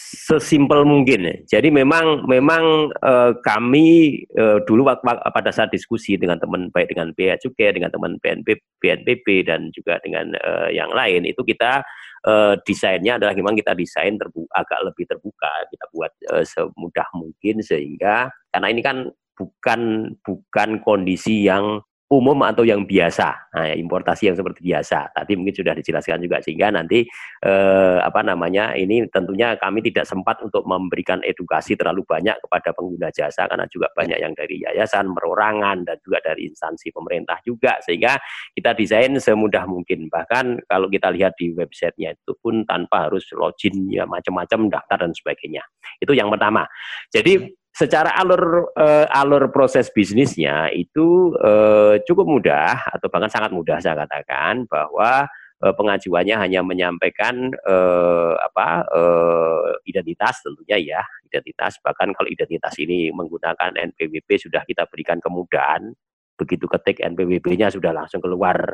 sesimpel 0.07 0.87
mungkin. 0.87 1.43
Jadi 1.43 1.67
memang 1.67 2.23
memang 2.23 2.95
uh, 3.03 3.35
kami 3.43 4.19
uh, 4.39 4.63
dulu 4.63 4.87
waktu, 4.87 5.03
pada 5.35 5.51
saat 5.51 5.67
diskusi 5.75 6.15
dengan 6.15 6.39
teman 6.39 6.71
baik 6.71 6.95
dengan 6.95 7.11
Bea 7.11 7.35
Cukai, 7.35 7.75
dengan 7.75 7.91
teman 7.91 8.15
BNP, 8.23 8.55
BNPB 8.79 9.43
dan 9.43 9.67
juga 9.75 9.99
dengan 9.99 10.31
uh, 10.39 10.71
yang 10.71 10.87
lain 10.95 11.27
itu 11.27 11.43
kita 11.43 11.83
uh, 12.23 12.55
desainnya 12.63 13.19
adalah 13.19 13.35
memang 13.35 13.59
kita 13.59 13.75
desain 13.75 14.15
terbuka, 14.15 14.51
agak 14.55 14.79
lebih 14.87 15.05
terbuka, 15.11 15.51
kita 15.67 15.85
buat 15.91 16.11
uh, 16.31 16.45
semudah 16.47 17.07
mungkin 17.11 17.59
sehingga 17.59 18.31
karena 18.55 18.67
ini 18.71 18.81
kan 18.81 18.97
bukan 19.37 20.11
bukan 20.25 20.69
kondisi 20.81 21.45
yang 21.45 21.83
umum 22.07 22.39
atau 22.47 22.63
yang 22.63 22.87
biasa, 22.87 23.51
nah, 23.51 23.75
importasi 23.75 24.31
yang 24.31 24.37
seperti 24.39 24.63
biasa. 24.63 25.11
Tadi 25.11 25.35
mungkin 25.35 25.51
sudah 25.51 25.75
dijelaskan 25.75 26.23
juga 26.23 26.39
sehingga 26.39 26.71
nanti 26.71 27.03
eh, 27.43 27.97
apa 27.99 28.23
namanya 28.23 28.71
ini 28.79 29.03
tentunya 29.11 29.59
kami 29.59 29.83
tidak 29.83 30.07
sempat 30.07 30.39
untuk 30.39 30.63
memberikan 30.63 31.19
edukasi 31.19 31.75
terlalu 31.75 32.07
banyak 32.07 32.39
kepada 32.39 32.71
pengguna 32.71 33.11
jasa 33.11 33.43
karena 33.51 33.67
juga 33.67 33.91
banyak 33.91 34.23
yang 34.23 34.31
dari 34.31 34.55
yayasan, 34.63 35.11
perorangan 35.11 35.83
dan 35.83 35.99
juga 35.99 36.23
dari 36.23 36.47
instansi 36.47 36.95
pemerintah 36.95 37.43
juga 37.43 37.75
sehingga 37.83 38.15
kita 38.55 38.71
desain 38.71 39.11
semudah 39.19 39.67
mungkin. 39.67 40.07
Bahkan 40.07 40.63
kalau 40.71 40.87
kita 40.87 41.11
lihat 41.11 41.35
di 41.35 41.51
websitenya 41.51 42.15
itu 42.15 42.31
pun 42.39 42.63
tanpa 42.63 43.11
harus 43.11 43.27
login 43.35 43.91
ya 43.91 44.07
macam-macam 44.07 44.71
daftar 44.71 45.03
dan 45.03 45.11
sebagainya. 45.11 45.63
Itu 45.99 46.15
yang 46.15 46.31
pertama. 46.31 46.63
Jadi 47.11 47.51
secara 47.77 48.09
alur 48.17 48.73
uh, 48.73 49.05
alur 49.13 49.53
proses 49.53 49.93
bisnisnya 49.93 50.73
itu 50.73 51.37
uh, 51.37 52.01
cukup 52.09 52.25
mudah 52.25 52.73
atau 52.89 53.05
bahkan 53.05 53.29
sangat 53.29 53.53
mudah 53.53 53.77
saya 53.77 53.93
katakan 54.01 54.65
bahwa 54.65 55.29
uh, 55.61 55.73
pengajuannya 55.77 56.41
hanya 56.41 56.65
menyampaikan 56.65 57.53
uh, 57.69 58.33
apa 58.41 58.81
uh, 58.89 59.77
identitas 59.85 60.41
tentunya 60.41 60.97
ya 60.97 61.01
identitas. 61.29 61.77
Bahkan 61.77 62.17
kalau 62.17 62.25
identitas 62.25 62.73
ini 62.81 63.13
menggunakan 63.13 63.77
NPWP 63.77 64.49
sudah 64.49 64.65
kita 64.65 64.89
berikan 64.89 65.21
kemudahan. 65.21 65.93
Begitu 66.37 66.65
ketik 66.65 67.01
NPWP-nya 67.01 67.73
sudah 67.73 67.93
langsung 67.93 68.21
keluar 68.21 68.73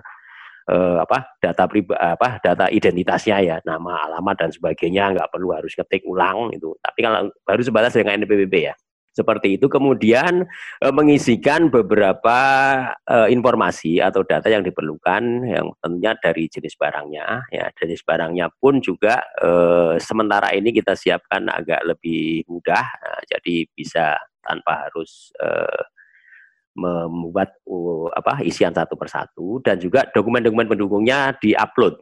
uh, 0.71 0.99
apa 1.03 1.39
data 1.43 1.63
pribadi 1.67 1.95
apa 1.95 2.43
data 2.43 2.67
identitasnya 2.67 3.37
ya 3.39 3.55
nama 3.67 4.07
alamat 4.07 4.47
dan 4.47 4.49
sebagainya. 4.55 5.11
Nggak 5.11 5.27
perlu 5.27 5.51
harus 5.51 5.75
ketik 5.75 6.07
ulang 6.07 6.55
itu. 6.55 6.71
Tapi 6.79 6.99
kalau 7.03 7.31
baru 7.43 7.61
sebatas 7.63 7.95
dengan 7.99 8.23
NPWP 8.23 8.55
ya 8.63 8.75
seperti 9.13 9.61
itu. 9.61 9.69
Kemudian 9.69 10.43
e, 10.81 10.87
mengisikan 10.89 11.69
beberapa 11.69 12.37
e, 13.05 13.29
informasi 13.31 14.01
atau 14.01 14.25
data 14.25 14.49
yang 14.49 14.65
diperlukan 14.65 15.23
yang 15.45 15.69
tentunya 15.79 16.17
dari 16.17 16.49
jenis 16.49 16.73
barangnya. 16.75 17.47
Ya 17.53 17.69
jenis 17.77 18.01
barangnya 18.01 18.49
pun 18.57 18.81
juga 18.81 19.21
e, 19.37 19.49
sementara 20.01 20.49
ini 20.51 20.73
kita 20.73 20.97
siapkan 20.97 21.45
agak 21.47 21.85
lebih 21.85 22.43
mudah. 22.49 22.83
Nah, 22.83 23.21
jadi 23.29 23.69
bisa 23.71 24.17
tanpa 24.43 24.89
harus 24.89 25.31
e, 25.37 25.47
membuat 26.73 27.53
uh, 27.69 28.09
apa 28.17 28.41
isian 28.41 28.73
satu 28.73 28.97
persatu. 28.97 29.61
Dan 29.61 29.77
juga 29.77 30.09
dokumen-dokumen 30.09 30.65
pendukungnya 30.65 31.37
diupload 31.37 32.01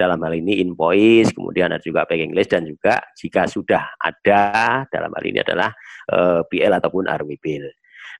dalam 0.00 0.16
hal 0.24 0.32
ini 0.32 0.64
invoice, 0.64 1.36
kemudian 1.36 1.68
ada 1.68 1.84
juga 1.84 2.08
packing 2.08 2.32
list 2.32 2.56
dan 2.56 2.64
juga 2.64 3.04
jika 3.20 3.44
sudah 3.44 3.84
ada 4.00 4.42
dalam 4.88 5.12
hal 5.12 5.24
ini 5.28 5.44
adalah 5.44 5.68
eh, 6.08 6.40
BL 6.48 6.72
ataupun 6.80 7.04
RW 7.04 7.36
bill. 7.36 7.68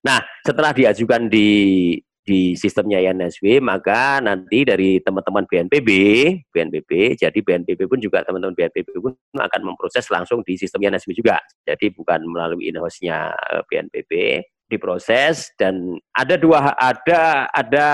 Nah, 0.05 0.21
setelah 0.45 0.77
diajukan 0.77 1.33
di 1.33 1.49
di 2.21 2.55
sistemnya 2.55 3.01
INSW, 3.01 3.65
maka 3.65 4.21
nanti 4.21 4.63
dari 4.63 5.01
teman-teman 5.01 5.49
BNPB, 5.49 5.89
BNPB, 6.53 7.17
jadi 7.17 7.39
BNPB 7.41 7.89
pun 7.89 7.99
juga 7.99 8.23
teman-teman 8.23 8.53
BNPB 8.55 8.93
pun 9.01 9.17
akan 9.35 9.61
memproses 9.65 10.05
langsung 10.13 10.45
di 10.45 10.55
sistem 10.55 10.85
INSW 10.85 11.17
juga. 11.17 11.41
Jadi 11.65 11.91
bukan 11.91 12.23
melalui 12.29 12.69
in-house-nya 12.69 13.35
eh, 13.35 13.63
BNPB, 13.67 14.13
diproses 14.71 15.51
dan 15.59 15.99
ada 16.15 16.39
dua 16.39 16.73
ada 16.79 17.51
ada 17.51 17.87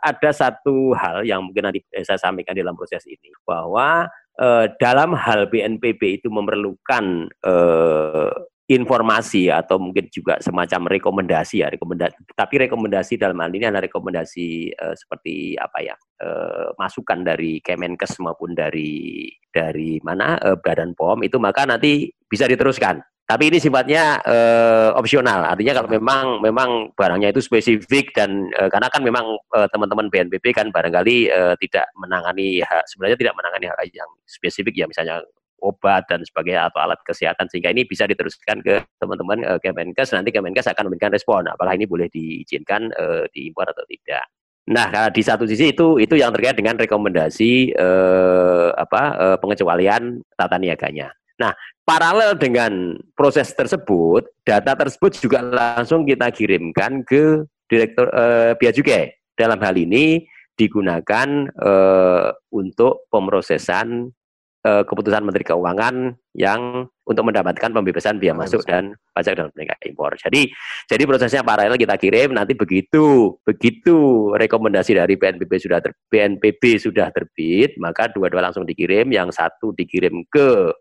ada 0.00 0.30
satu 0.32 0.96
hal 0.96 1.22
yang 1.28 1.44
mungkin 1.44 1.68
nanti 1.68 1.84
saya 2.02 2.16
sampaikan 2.16 2.56
dalam 2.56 2.72
proses 2.72 3.04
ini 3.04 3.28
bahwa 3.44 4.08
eh, 4.40 4.66
dalam 4.80 5.12
hal 5.12 5.52
BNPB 5.52 6.24
itu 6.24 6.32
memerlukan 6.32 7.28
eh, 7.28 8.32
informasi 8.64 9.52
atau 9.52 9.76
mungkin 9.76 10.08
juga 10.08 10.40
semacam 10.40 10.88
rekomendasi 10.96 11.60
ya 11.60 11.68
rekomendasi 11.68 12.16
tapi 12.32 12.64
rekomendasi 12.64 13.20
dalam 13.20 13.36
hal 13.44 13.52
ini 13.52 13.68
adalah 13.68 13.84
rekomendasi 13.84 14.72
eh, 14.72 14.94
seperti 14.96 15.60
apa 15.60 15.78
ya 15.84 15.96
eh, 16.24 16.72
masukan 16.80 17.20
dari 17.20 17.60
Kemenkes 17.60 18.16
maupun 18.24 18.56
dari 18.56 19.28
dari 19.52 20.00
mana 20.00 20.40
eh, 20.40 20.56
Badan 20.56 20.96
POM 20.96 21.28
itu 21.28 21.36
maka 21.36 21.68
nanti 21.68 22.08
bisa 22.24 22.48
diteruskan 22.48 23.04
tapi 23.24 23.48
ini 23.48 23.58
sifatnya 23.58 24.20
uh, 24.20 24.90
opsional. 25.00 25.48
Artinya 25.48 25.80
kalau 25.80 25.88
memang 25.88 26.44
memang 26.44 26.70
barangnya 26.92 27.32
itu 27.32 27.40
spesifik 27.40 28.12
dan 28.12 28.52
uh, 28.56 28.68
karena 28.68 28.88
kan 28.92 29.00
memang 29.00 29.24
uh, 29.56 29.68
teman-teman 29.72 30.12
BNPB 30.12 30.52
kan 30.52 30.68
barangkali 30.68 31.32
uh, 31.32 31.54
tidak 31.56 31.88
menangani 31.96 32.60
sebenarnya 32.88 33.16
tidak 33.16 33.34
menangani 33.36 33.66
hal 33.72 33.80
yang 33.92 34.10
spesifik 34.28 34.84
ya 34.84 34.86
misalnya 34.86 35.24
obat 35.64 36.04
dan 36.12 36.20
sebagainya 36.20 36.68
atau 36.68 36.84
alat 36.84 37.00
kesehatan 37.08 37.48
sehingga 37.48 37.72
ini 37.72 37.88
bisa 37.88 38.04
diteruskan 38.04 38.60
ke 38.60 38.84
teman-teman 39.00 39.40
uh, 39.48 39.56
Kemenkes 39.56 40.12
nanti 40.12 40.28
Kemenkes 40.28 40.68
akan 40.68 40.92
memberikan 40.92 41.08
respon 41.08 41.48
apakah 41.48 41.72
ini 41.72 41.88
boleh 41.88 42.12
diizinkan 42.12 42.92
uh, 42.92 43.24
diimpor 43.32 43.64
atau 43.64 43.88
tidak. 43.88 44.28
Nah, 44.64 45.12
di 45.12 45.20
satu 45.20 45.44
sisi 45.44 45.76
itu 45.76 46.00
itu 46.00 46.16
yang 46.16 46.32
terkait 46.32 46.56
dengan 46.56 46.80
rekomendasi 46.80 47.76
eh, 47.76 48.68
apa 48.72 49.02
eh, 49.12 49.36
pengecualian 49.36 50.24
tata 50.32 50.56
niaganya. 50.56 51.12
Nah, 51.34 51.52
paralel 51.82 52.38
dengan 52.38 52.94
proses 53.18 53.50
tersebut, 53.50 54.26
data 54.46 54.78
tersebut 54.78 55.18
juga 55.18 55.42
langsung 55.42 56.06
kita 56.06 56.30
kirimkan 56.30 57.02
ke 57.02 57.42
direktur 57.66 58.06
uh, 58.14 58.54
Bea 58.54 58.70
Cukai. 58.70 59.10
Dalam 59.34 59.58
hal 59.58 59.74
ini 59.74 60.22
digunakan 60.54 61.50
uh, 61.58 62.30
untuk 62.54 63.10
pemrosesan 63.10 64.14
uh, 64.62 64.82
keputusan 64.86 65.26
Menteri 65.26 65.42
Keuangan 65.42 66.14
yang 66.38 66.86
untuk 67.04 67.24
mendapatkan 67.28 67.68
pembebasan 67.74 68.16
biaya 68.16 68.32
masuk 68.38 68.64
dan 68.64 68.96
pajak 69.12 69.36
dalam 69.36 69.52
negara 69.58 69.78
impor. 69.84 70.16
Jadi 70.16 70.48
jadi 70.88 71.02
prosesnya 71.04 71.42
paralel 71.44 71.76
kita 71.76 72.00
kirim 72.00 72.32
nanti 72.32 72.56
begitu 72.56 73.36
begitu 73.44 74.30
rekomendasi 74.32 74.96
dari 74.96 75.18
BNPB 75.18 75.52
sudah 75.60 75.78
ter, 75.84 75.92
BNPB 76.08 76.80
sudah 76.80 77.12
terbit, 77.12 77.76
maka 77.76 78.08
dua-dua 78.08 78.50
langsung 78.50 78.64
dikirim, 78.64 79.12
yang 79.12 79.28
satu 79.28 79.76
dikirim 79.76 80.24
ke 80.32 80.72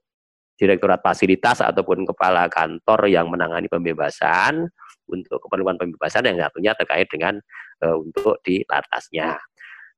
direktorat 0.63 1.03
fasilitas 1.03 1.59
ataupun 1.59 2.07
kepala 2.07 2.47
kantor 2.47 3.11
yang 3.11 3.27
menangani 3.27 3.67
pembebasan 3.67 4.71
untuk 5.11 5.43
keperluan 5.43 5.75
pembebasan 5.75 6.23
yang 6.23 6.39
satunya 6.39 6.71
terkait 6.79 7.11
dengan 7.11 7.35
uh, 7.83 7.99
untuk 7.99 8.39
di 8.47 8.63
latasnya. 8.63 9.35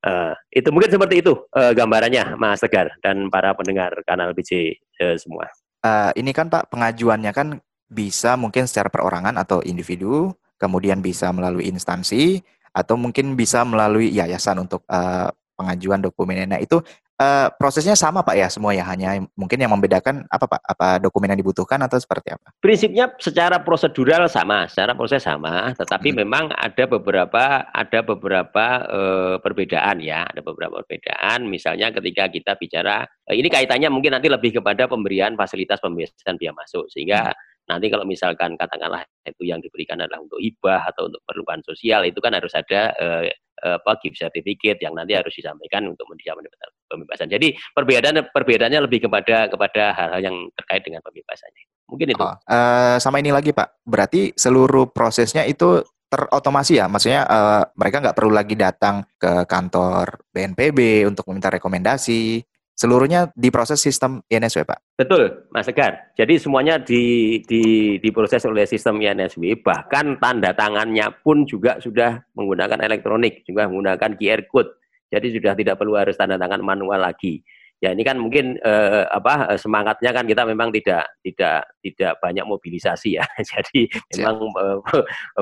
Uh, 0.06 0.34
itu 0.54 0.70
mungkin 0.70 0.90
seperti 0.90 1.22
itu 1.22 1.34
uh, 1.54 1.74
gambarannya 1.74 2.38
Mas 2.38 2.62
Tegar 2.62 2.94
dan 3.02 3.30
para 3.30 3.54
pendengar 3.54 3.94
kanal 4.06 4.34
BC 4.34 4.78
uh, 5.02 5.18
semua. 5.18 5.50
Uh, 5.86 6.10
ini 6.18 6.34
kan 6.34 6.50
Pak 6.50 6.74
pengajuannya 6.74 7.30
kan 7.30 7.48
bisa 7.86 8.34
mungkin 8.34 8.66
secara 8.66 8.90
perorangan 8.90 9.38
atau 9.38 9.62
individu, 9.62 10.34
kemudian 10.58 11.02
bisa 11.02 11.30
melalui 11.30 11.70
instansi 11.70 12.42
atau 12.74 12.98
mungkin 12.98 13.38
bisa 13.38 13.62
melalui 13.64 14.10
yayasan 14.12 14.66
untuk 14.66 14.84
uh, 14.90 15.30
pengajuan 15.56 16.04
dokumennya. 16.04 16.58
Nah 16.58 16.60
itu 16.60 16.84
uh, 17.20 17.48
prosesnya 17.56 17.96
sama 17.96 18.22
Pak 18.22 18.36
ya 18.36 18.48
semua 18.52 18.72
ya 18.76 18.84
hanya 18.88 19.24
mungkin 19.36 19.60
yang 19.60 19.72
membedakan 19.72 20.28
apa 20.28 20.46
Pak? 20.48 20.62
Apa 20.66 20.88
dokumen 21.00 21.32
yang 21.32 21.40
dibutuhkan 21.40 21.80
atau 21.84 22.00
seperti 22.00 22.36
apa? 22.36 22.52
Prinsipnya 22.60 23.12
secara 23.20 23.62
prosedural 23.64 24.28
sama, 24.28 24.68
secara 24.68 24.94
proses 24.94 25.24
sama, 25.24 25.72
tetapi 25.76 26.12
hmm. 26.14 26.18
memang 26.26 26.46
ada 26.56 26.84
beberapa 26.88 27.68
ada 27.72 28.00
beberapa 28.04 28.66
uh, 28.88 29.36
perbedaan 29.40 30.04
ya, 30.04 30.28
ada 30.28 30.42
beberapa 30.44 30.84
perbedaan. 30.84 31.48
Misalnya 31.48 31.92
ketika 31.96 32.28
kita 32.32 32.52
bicara 32.60 33.04
uh, 33.04 33.36
ini 33.36 33.48
kaitannya 33.48 33.88
mungkin 33.92 34.16
nanti 34.16 34.28
lebih 34.28 34.60
kepada 34.62 34.88
pemberian 34.88 35.36
fasilitas 35.40 35.80
pembebasan 35.80 36.36
biaya 36.40 36.54
masuk 36.56 36.88
sehingga 36.92 37.32
hmm 37.32 37.55
Nanti 37.66 37.90
kalau 37.90 38.06
misalkan 38.06 38.54
katakanlah 38.54 39.02
itu 39.26 39.44
yang 39.50 39.58
diberikan 39.58 39.98
adalah 39.98 40.22
untuk 40.22 40.38
hibah 40.38 40.86
atau 40.94 41.10
untuk 41.10 41.22
perluan 41.26 41.66
sosial 41.66 42.06
itu 42.06 42.22
kan 42.22 42.38
harus 42.38 42.54
ada 42.54 42.94
eh, 42.94 43.34
apa 43.66 43.98
gift 44.04 44.20
certificate 44.20 44.78
yang 44.84 44.94
nanti 44.94 45.16
harus 45.16 45.34
disampaikan 45.34 45.88
untuk 45.90 46.06
mendiamkan 46.12 46.46
pembebasan. 46.86 47.32
Jadi 47.32 47.56
perbedaan 47.74 48.28
perbedaannya 48.30 48.84
lebih 48.86 49.10
kepada 49.10 49.50
kepada 49.50 49.96
hal-hal 49.96 50.22
yang 50.22 50.38
terkait 50.54 50.86
dengan 50.86 51.02
pembebasannya. 51.02 51.64
Mungkin 51.90 52.08
itu. 52.14 52.22
Oh, 52.22 52.36
uh, 52.36 52.98
sama 53.02 53.24
ini 53.24 53.34
lagi 53.34 53.56
Pak. 53.56 53.82
Berarti 53.86 54.36
seluruh 54.38 54.92
prosesnya 54.92 55.48
itu 55.48 55.82
terotomasi 56.06 56.78
ya, 56.78 56.86
maksudnya 56.86 57.26
uh, 57.26 57.64
mereka 57.74 57.98
nggak 58.00 58.18
perlu 58.18 58.32
lagi 58.32 58.54
datang 58.54 59.04
ke 59.18 59.50
kantor 59.50 60.22
BNPB 60.30 61.10
untuk 61.10 61.26
meminta 61.28 61.50
rekomendasi, 61.50 62.40
seluruhnya 62.76 63.32
diproses 63.34 63.80
sistem 63.80 64.20
INSW, 64.28 64.68
Pak? 64.68 65.00
Betul, 65.00 65.48
Mas 65.50 65.66
Tegar. 65.66 66.12
Jadi 66.20 66.36
semuanya 66.38 66.76
di, 66.78 67.40
di, 67.48 67.96
diproses 68.04 68.44
oleh 68.44 68.68
sistem 68.68 69.00
INSW, 69.00 69.64
bahkan 69.64 70.20
tanda 70.20 70.52
tangannya 70.52 71.08
pun 71.24 71.48
juga 71.48 71.80
sudah 71.80 72.20
menggunakan 72.36 72.84
elektronik, 72.84 73.48
juga 73.48 73.66
menggunakan 73.72 74.20
QR 74.20 74.44
code. 74.52 74.76
Jadi 75.08 75.40
sudah 75.40 75.56
tidak 75.56 75.80
perlu 75.80 75.96
harus 75.96 76.20
tanda 76.20 76.36
tangan 76.36 76.60
manual 76.60 77.00
lagi. 77.00 77.40
Ya 77.84 77.92
ini 77.92 78.08
kan 78.08 78.16
mungkin 78.16 78.56
eh, 78.64 79.04
apa 79.12 79.52
eh, 79.52 79.60
semangatnya 79.60 80.16
kan 80.16 80.24
kita 80.24 80.48
memang 80.48 80.72
tidak 80.72 81.12
tidak 81.22 81.68
tidak 81.84 82.16
banyak 82.24 82.48
mobilisasi 82.48 83.20
ya. 83.20 83.26
Jadi 83.52 83.92
memang 84.16 84.40
eh, 84.48 84.80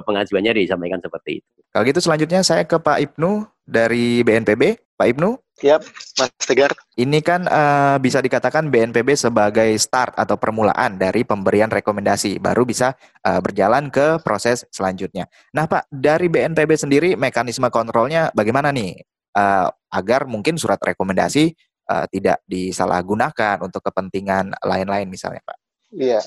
pengajuannya 0.02 0.52
disampaikan 0.58 0.98
seperti 0.98 1.42
itu. 1.42 1.50
Kalau 1.70 1.86
gitu 1.86 2.02
selanjutnya 2.02 2.42
saya 2.42 2.66
ke 2.66 2.78
Pak 2.82 3.00
Ibnu 3.00 3.46
dari 3.64 4.26
BNPB. 4.26 4.94
Pak 4.94 5.08
Ibnu, 5.10 5.30
Siap, 5.54 5.86
Mas 6.18 6.32
Tegar. 6.42 6.74
Ini 6.98 7.22
kan 7.22 7.46
uh, 7.46 8.02
bisa 8.02 8.18
dikatakan 8.18 8.74
BNPB 8.74 9.14
sebagai 9.14 9.70
start 9.78 10.18
atau 10.18 10.34
permulaan 10.34 10.98
dari 10.98 11.22
pemberian 11.22 11.70
rekomendasi, 11.70 12.42
baru 12.42 12.66
bisa 12.66 12.98
uh, 13.22 13.38
berjalan 13.38 13.94
ke 13.94 14.18
proses 14.26 14.66
selanjutnya. 14.74 15.30
Nah, 15.54 15.70
Pak, 15.70 15.94
dari 15.94 16.26
BNPB 16.26 16.72
sendiri 16.74 17.10
mekanisme 17.14 17.70
kontrolnya 17.70 18.34
bagaimana 18.34 18.74
nih 18.74 18.98
uh, 19.38 19.70
agar 19.94 20.26
mungkin 20.26 20.58
surat 20.58 20.82
rekomendasi 20.82 21.54
uh, 21.90 22.10
tidak 22.10 22.42
disalahgunakan 22.50 23.62
untuk 23.62 23.86
kepentingan 23.86 24.58
lain-lain 24.66 25.06
misalnya, 25.06 25.46
Pak? 25.46 25.58
Iya. 25.94 26.22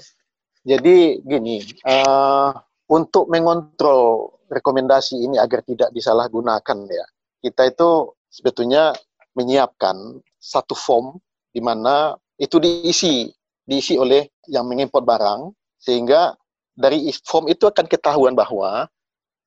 Jadi 0.66 1.22
gini, 1.22 1.62
uh, 1.82 2.54
untuk 2.90 3.26
mengontrol 3.26 4.38
rekomendasi 4.46 5.18
ini 5.18 5.36
agar 5.38 5.66
tidak 5.66 5.90
disalahgunakan 5.90 6.78
ya, 6.86 7.06
kita 7.42 7.70
itu 7.70 8.14
sebetulnya 8.30 8.94
menyiapkan 9.36 9.94
satu 10.40 10.72
form 10.72 11.20
di 11.52 11.60
mana 11.60 12.16
itu 12.40 12.56
diisi 12.56 13.28
diisi 13.66 13.94
oleh 14.00 14.24
yang 14.48 14.64
mengimpor 14.64 15.02
barang 15.02 15.52
sehingga 15.76 16.32
dari 16.76 17.08
form 17.24 17.48
itu 17.48 17.68
akan 17.68 17.86
ketahuan 17.88 18.36
bahwa 18.36 18.88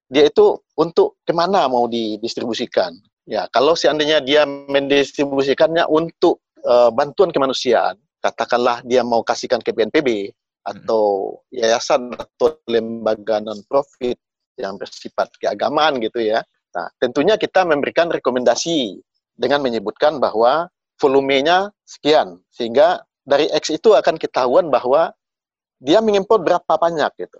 dia 0.09 0.25
itu 0.25 0.57
untuk 0.73 1.21
ke 1.21 1.31
mana 1.31 1.69
mau 1.69 1.85
didistribusikan. 1.85 2.97
Ya, 3.29 3.45
kalau 3.53 3.77
seandainya 3.77 4.25
dia 4.25 4.41
mendistribusikannya 4.49 5.85
untuk 5.85 6.41
uh, 6.65 6.89
bantuan 6.89 7.29
kemanusiaan, 7.29 7.93
katakanlah 8.25 8.81
dia 8.81 9.05
mau 9.05 9.21
kasihkan 9.21 9.61
ke 9.61 9.69
BNPB 9.69 10.33
atau 10.65 11.37
yayasan 11.53 12.09
atau 12.17 12.57
lembaga 12.65 13.37
non 13.37 13.61
profit 13.69 14.17
yang 14.57 14.81
bersifat 14.81 15.29
keagamaan 15.37 16.01
gitu 16.01 16.25
ya. 16.25 16.41
Nah, 16.73 16.89
tentunya 16.97 17.37
kita 17.37 17.61
memberikan 17.65 18.09
rekomendasi 18.09 18.97
dengan 19.39 19.63
menyebutkan 19.63 20.19
bahwa 20.19 20.67
volumenya 20.99 21.71
sekian 21.87 22.43
sehingga 22.51 22.99
dari 23.23 23.47
X 23.55 23.71
itu 23.71 23.95
akan 23.95 24.19
ketahuan 24.19 24.67
bahwa 24.67 25.15
dia 25.79 26.03
mengimpor 26.03 26.43
berapa 26.43 26.75
banyak 26.75 27.07
gitu. 27.15 27.39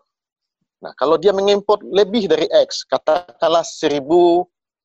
Nah, 0.79 0.95
kalau 0.95 1.19
dia 1.19 1.35
mengimpor 1.35 1.83
lebih 1.83 2.31
dari 2.31 2.47
X, 2.47 2.87
katakanlah 2.87 3.67
1000 3.67 3.99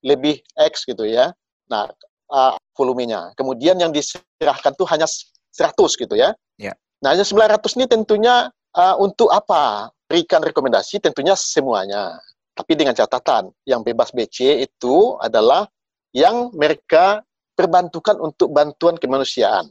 lebih 0.03 0.43
X 0.59 0.83
gitu 0.91 1.07
ya. 1.07 1.31
Nah, 1.71 1.87
uh, 2.35 2.59
volumenya. 2.75 3.31
Kemudian 3.39 3.79
yang 3.79 3.95
diserahkan 3.95 4.75
tuh 4.75 4.91
hanya 4.91 5.07
100 5.07 5.71
gitu 5.95 6.19
ya. 6.19 6.35
Ya. 6.59 6.75
Nah, 6.99 7.15
hanya 7.15 7.23
900 7.23 7.79
ini 7.79 7.87
tentunya 7.87 8.51
uh, 8.75 8.97
untuk 8.99 9.31
apa? 9.31 9.95
Berikan 10.11 10.43
rekomendasi 10.43 10.99
tentunya 10.99 11.39
semuanya. 11.39 12.19
Tapi 12.59 12.75
dengan 12.75 12.95
catatan, 12.95 13.55
yang 13.67 13.87
bebas 13.87 14.11
BC 14.11 14.67
itu 14.67 15.15
adalah 15.23 15.67
yang 16.15 16.55
mereka 16.55 17.21
perbantukan 17.59 18.17
untuk 18.23 18.55
bantuan 18.55 18.95
kemanusiaan. 18.97 19.67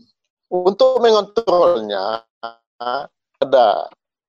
Untuk 0.52 1.02
mengontrolnya 1.02 2.22
ada 3.42 3.68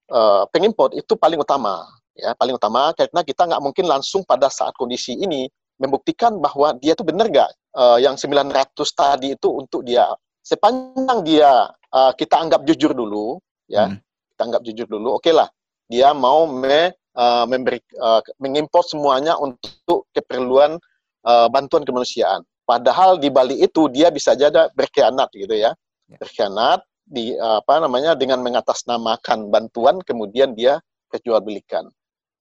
uh, 0.08 0.48
pengimpor 0.48 0.94
itu 0.96 1.12
paling 1.20 1.36
utama, 1.36 1.84
ya 2.16 2.32
paling 2.32 2.56
utama 2.56 2.96
karena 2.96 3.20
kita 3.20 3.44
nggak 3.44 3.60
mungkin 3.60 3.84
langsung 3.84 4.24
pada 4.24 4.48
saat 4.48 4.72
kondisi 4.78 5.18
ini 5.18 5.44
membuktikan 5.76 6.38
bahwa 6.40 6.72
dia 6.80 6.96
itu 6.96 7.04
benar 7.04 7.28
nggak 7.28 7.50
uh, 7.76 7.98
yang 8.00 8.16
900 8.16 8.72
tadi 8.94 9.36
itu 9.36 9.48
untuk 9.52 9.84
dia 9.84 10.08
sepanjang 10.40 11.20
dia 11.26 11.68
uh, 11.92 12.12
kita 12.16 12.40
anggap 12.40 12.64
jujur 12.64 12.96
dulu, 12.96 13.36
ya 13.68 13.90
hmm. 13.90 14.00
kita 14.32 14.42
anggap 14.48 14.62
jujur 14.64 14.86
dulu, 14.88 15.18
oke 15.18 15.28
okay 15.28 15.34
lah 15.36 15.50
dia 15.88 16.16
mau 16.16 16.48
me, 16.48 16.94
uh, 17.16 17.44
memberi 17.44 17.80
uh, 18.00 18.24
mengimpor 18.40 18.80
semuanya 18.86 19.36
untuk 19.36 20.08
keperluan 20.16 20.80
uh, 21.24 21.48
bantuan 21.48 21.82
kemanusiaan. 21.82 22.44
Padahal 22.64 23.20
di 23.20 23.28
Bali 23.28 23.60
itu 23.60 23.92
dia 23.92 24.08
bisa 24.08 24.32
jadi 24.32 24.72
berkhianat 24.72 25.28
gitu 25.36 25.52
ya. 25.52 25.76
ya. 26.08 26.18
Berkhianat 26.20 26.80
di 27.04 27.36
apa 27.36 27.84
namanya 27.84 28.16
dengan 28.16 28.40
mengatasnamakan 28.40 29.52
bantuan 29.52 30.00
kemudian 30.00 30.56
dia 30.56 30.80
kejualbelikan. 31.12 31.84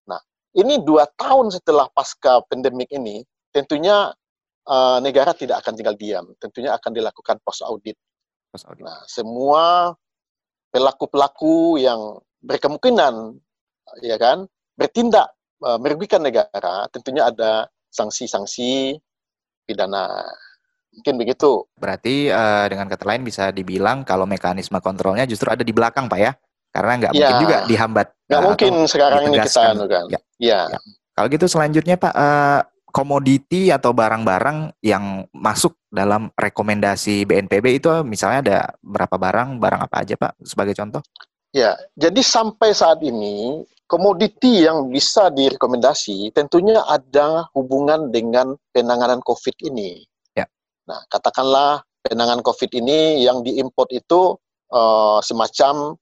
Nah, 0.08 0.22
ini 0.56 0.80
dua 0.80 1.04
tahun 1.20 1.52
setelah 1.52 1.92
pasca 1.92 2.40
pandemik 2.48 2.88
ini, 2.96 3.28
tentunya 3.52 4.16
uh, 4.68 4.98
negara 5.04 5.36
tidak 5.36 5.60
akan 5.62 5.74
tinggal 5.76 5.96
diam. 6.00 6.26
Tentunya 6.40 6.72
akan 6.72 6.92
dilakukan 6.96 7.44
post 7.44 7.62
audit. 7.68 8.00
Post 8.56 8.66
audit. 8.72 8.88
Nah, 8.88 9.04
semua 9.12 9.92
pelaku-pelaku 10.72 11.78
yang 11.78 12.18
berkemungkinan 12.42 13.38
ya 14.02 14.18
kan 14.18 14.48
bertindak 14.74 15.36
uh, 15.62 15.78
merugikan 15.78 16.24
negara, 16.24 16.88
tentunya 16.90 17.30
ada 17.30 17.70
sanksi-sanksi 17.94 18.98
pidana. 19.70 20.10
Mungkin 20.94 21.16
begitu. 21.18 21.66
Berarti 21.78 22.30
uh, 22.30 22.66
dengan 22.70 22.86
kata 22.90 23.06
lain 23.06 23.26
bisa 23.26 23.50
dibilang 23.50 24.06
kalau 24.06 24.26
mekanisme 24.30 24.78
kontrolnya 24.82 25.26
justru 25.26 25.50
ada 25.50 25.66
di 25.66 25.74
belakang, 25.74 26.10
Pak 26.10 26.20
ya? 26.22 26.34
Karena 26.74 26.94
nggak 26.98 27.12
ya. 27.14 27.18
mungkin 27.18 27.38
juga 27.46 27.58
dihambat. 27.70 28.08
Nggak 28.30 28.42
uh, 28.42 28.46
mungkin 28.46 28.74
sekarang 28.90 29.22
ini 29.30 29.38
kita 29.42 29.62
kan. 29.62 29.76
Ya. 29.90 30.20
ya. 30.42 30.60
ya. 30.74 30.80
Kalau 31.14 31.28
gitu 31.30 31.46
selanjutnya 31.46 31.98
Pak, 31.98 32.14
uh, 32.14 32.62
komoditi 32.94 33.74
atau 33.74 33.90
barang-barang 33.90 34.78
yang 34.86 35.26
masuk 35.34 35.74
dalam 35.90 36.30
rekomendasi 36.38 37.26
BNPB 37.26 37.82
itu 37.82 37.90
misalnya 38.06 38.40
ada 38.46 38.60
berapa 38.86 39.18
barang, 39.18 39.58
barang 39.58 39.82
apa 39.90 39.96
aja 40.06 40.14
Pak 40.14 40.38
sebagai 40.46 40.78
contoh? 40.78 41.02
Ya, 41.54 41.78
jadi 41.94 42.22
sampai 42.22 42.74
saat 42.74 43.02
ini 43.02 43.66
komoditi 43.88 44.64
yang 44.64 44.90
bisa 44.90 45.30
direkomendasi 45.30 46.32
tentunya 46.34 46.82
ada 46.88 47.48
hubungan 47.54 48.10
dengan 48.10 48.56
penanganan 48.72 49.20
COVID 49.22 49.56
ini. 49.70 50.04
Ya. 50.34 50.48
Nah, 50.88 51.04
katakanlah 51.12 51.84
penanganan 52.04 52.44
COVID 52.44 52.72
ini 52.80 53.24
yang 53.24 53.44
diimpor 53.44 53.88
itu 53.92 54.36
uh, 54.74 55.20
semacam 55.24 55.96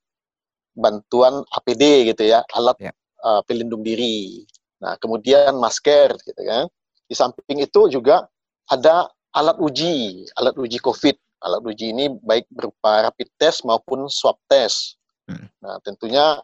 bantuan 0.73 1.43
APD 1.51 2.13
gitu 2.15 2.31
ya, 2.31 2.41
alat 2.55 2.77
ya. 2.79 2.93
Uh, 3.21 3.41
pelindung 3.45 3.85
diri. 3.85 4.47
Nah, 4.81 4.97
kemudian 4.97 5.53
masker 5.61 6.17
gitu 6.25 6.41
kan. 6.41 6.65
Di 7.05 7.13
samping 7.13 7.61
itu 7.61 7.91
juga 7.91 8.25
ada 8.71 9.11
alat 9.35 9.59
uji, 9.61 10.25
alat 10.39 10.55
uji 10.57 10.79
COVID. 10.81 11.15
Alat 11.41 11.61
uji 11.65 11.93
ini 11.93 12.05
baik 12.21 12.49
berupa 12.53 13.09
rapid 13.09 13.29
test 13.37 13.65
maupun 13.65 14.09
swab 14.09 14.37
test. 14.49 14.97
Hmm. 15.29 15.49
Nah, 15.61 15.77
tentunya 15.85 16.41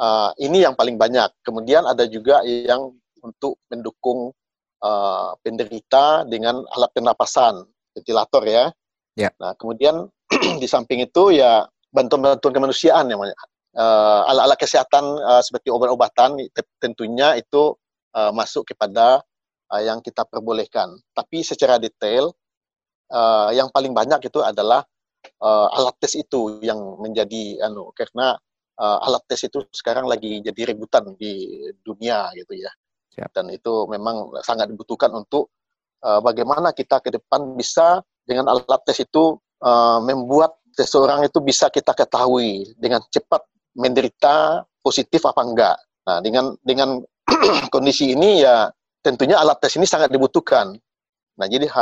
Uh, 0.00 0.32
ini 0.40 0.64
yang 0.64 0.72
paling 0.72 0.96
banyak. 0.96 1.28
Kemudian 1.44 1.84
ada 1.84 2.08
juga 2.08 2.40
yang 2.48 2.96
untuk 3.20 3.60
mendukung 3.68 4.32
uh, 4.80 5.36
penderita 5.44 6.24
dengan 6.24 6.64
alat 6.72 6.88
pernapasan, 6.96 7.68
ventilator 7.92 8.42
ya. 8.48 8.64
ya. 9.20 9.28
Nah, 9.36 9.52
kemudian 9.60 10.08
di 10.62 10.64
samping 10.64 11.04
itu 11.04 11.36
ya 11.36 11.68
bantuan-bantuan 11.92 12.54
kemanusiaan 12.54 13.12
yang 13.12 13.20
uh, 13.20 14.22
alat-alat 14.24 14.56
kesehatan 14.56 15.04
uh, 15.20 15.42
seperti 15.44 15.68
obat-obatan 15.68 16.40
tentunya 16.80 17.36
itu 17.36 17.76
uh, 18.16 18.32
masuk 18.32 18.64
kepada 18.72 19.20
uh, 19.68 19.82
yang 19.82 20.00
kita 20.00 20.24
perbolehkan. 20.24 20.96
Tapi 21.12 21.44
secara 21.44 21.76
detail 21.76 22.32
uh, 23.12 23.50
yang 23.52 23.68
paling 23.68 23.92
banyak 23.92 24.32
itu 24.32 24.40
adalah 24.40 24.80
uh, 25.42 25.68
alat 25.76 25.94
tes 26.00 26.16
itu 26.16 26.62
yang 26.64 26.78
menjadi 27.02 27.68
anu 27.68 27.92
karena 27.92 28.38
uh, 28.80 28.98
alat 29.04 29.22
tes 29.28 29.44
itu 29.44 29.60
sekarang 29.70 30.08
lagi 30.08 30.40
jadi 30.40 30.72
rebutan 30.72 31.12
di 31.20 31.60
dunia 31.84 32.32
gitu 32.32 32.56
ya. 32.56 32.72
Siap. 33.12 33.36
Dan 33.36 33.52
itu 33.52 33.84
memang 33.92 34.32
sangat 34.40 34.72
dibutuhkan 34.72 35.12
untuk 35.12 35.52
uh, 36.00 36.24
bagaimana 36.24 36.72
kita 36.72 37.04
ke 37.04 37.12
depan 37.12 37.54
bisa 37.54 38.00
dengan 38.24 38.48
alat 38.48 38.80
tes 38.88 39.04
itu 39.04 39.36
uh, 39.60 40.00
membuat 40.00 40.56
seseorang 40.72 41.26
itu 41.28 41.38
bisa 41.44 41.68
kita 41.68 41.92
ketahui 41.92 42.72
dengan 42.80 43.04
cepat 43.12 43.44
menderita 43.76 44.64
positif 44.80 45.22
apa 45.28 45.42
enggak. 45.44 45.76
Nah, 46.08 46.18
dengan 46.24 46.56
dengan 46.64 47.04
kondisi 47.74 48.16
ini 48.16 48.42
ya 48.42 48.72
tentunya 49.04 49.36
alat 49.36 49.60
tes 49.60 49.76
ini 49.76 49.84
sangat 49.84 50.08
dibutuhkan. 50.08 50.72
Nah, 51.40 51.46
jadi 51.48 51.72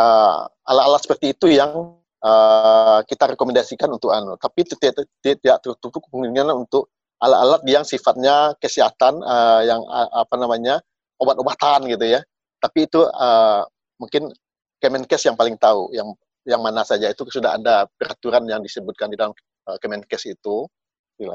alat-alat 0.62 1.02
seperti 1.02 1.34
itu 1.34 1.50
yang 1.50 1.98
uh, 2.22 3.00
kita 3.06 3.34
rekomendasikan 3.34 3.90
untuk 3.90 4.10
anu. 4.14 4.34
Tapi 4.38 4.66
tidak 4.66 5.06
tidak 5.22 5.56
tertutup 5.62 6.02
kemungkinan 6.10 6.54
untuk 6.54 6.90
alat-alat 7.18 7.62
yang 7.66 7.84
sifatnya 7.86 8.54
kesehatan 8.62 9.18
uh, 9.22 9.62
yang 9.66 9.82
uh, 9.86 10.22
apa 10.22 10.34
namanya 10.38 10.78
obat-obatan 11.18 11.90
gitu 11.90 12.06
ya. 12.18 12.20
Tapi 12.58 12.86
itu 12.86 13.02
uh, 13.02 13.62
mungkin 13.98 14.30
Kemenkes 14.78 15.26
yang 15.26 15.34
paling 15.34 15.58
tahu 15.58 15.90
yang 15.90 16.14
yang 16.46 16.62
mana 16.62 16.86
saja 16.86 17.10
itu 17.10 17.26
sudah 17.26 17.58
ada 17.58 17.90
peraturan 17.98 18.46
yang 18.46 18.62
disebutkan 18.62 19.10
di 19.10 19.18
dalam 19.18 19.34
Kemenkes 19.82 20.24
itu. 20.30 20.70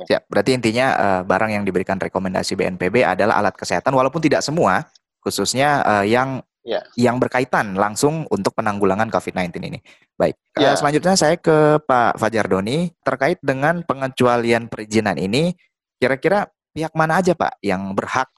Ya, 0.07 0.23
berarti 0.31 0.55
intinya 0.55 1.21
barang 1.27 1.59
yang 1.59 1.67
diberikan 1.67 1.99
rekomendasi 1.99 2.55
BNPB 2.55 3.03
adalah 3.03 3.43
alat 3.43 3.51
kesehatan 3.51 3.91
walaupun 3.91 4.23
tidak 4.23 4.39
semua, 4.39 4.87
khususnya 5.19 5.83
yang 6.07 6.39
yeah. 6.65 6.83
yang 6.95 7.19
berkaitan 7.19 7.75
langsung 7.75 8.25
untuk 8.31 8.55
penanggulangan 8.57 9.11
COVID-19 9.11 9.59
ini. 9.69 9.79
Baik, 10.15 10.39
yeah. 10.57 10.73
uh, 10.73 10.75
selanjutnya 10.79 11.15
saya 11.19 11.35
ke 11.37 11.79
Pak 11.83 12.17
Fajar 12.17 12.47
Doni 12.47 12.89
terkait 13.03 13.37
dengan 13.43 13.83
pengecualian 13.83 14.71
perizinan 14.71 15.19
ini, 15.19 15.53
kira-kira 15.99 16.49
pihak 16.73 16.95
mana 16.97 17.21
aja 17.21 17.37
Pak 17.37 17.61
yang 17.61 17.93
berhak 17.93 18.31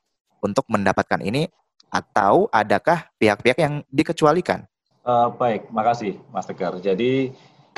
untuk 0.43 0.67
mendapatkan 0.67 1.21
ini 1.23 1.47
atau 1.89 2.51
adakah 2.51 3.07
pihak-pihak 3.15 3.57
yang 3.61 3.73
dikecualikan? 3.87 4.67
Uh, 5.05 5.29
baik, 5.31 5.69
makasih 5.69 6.17
Mas 6.33 6.49
Tegar. 6.49 6.75
Jadi 6.81 7.31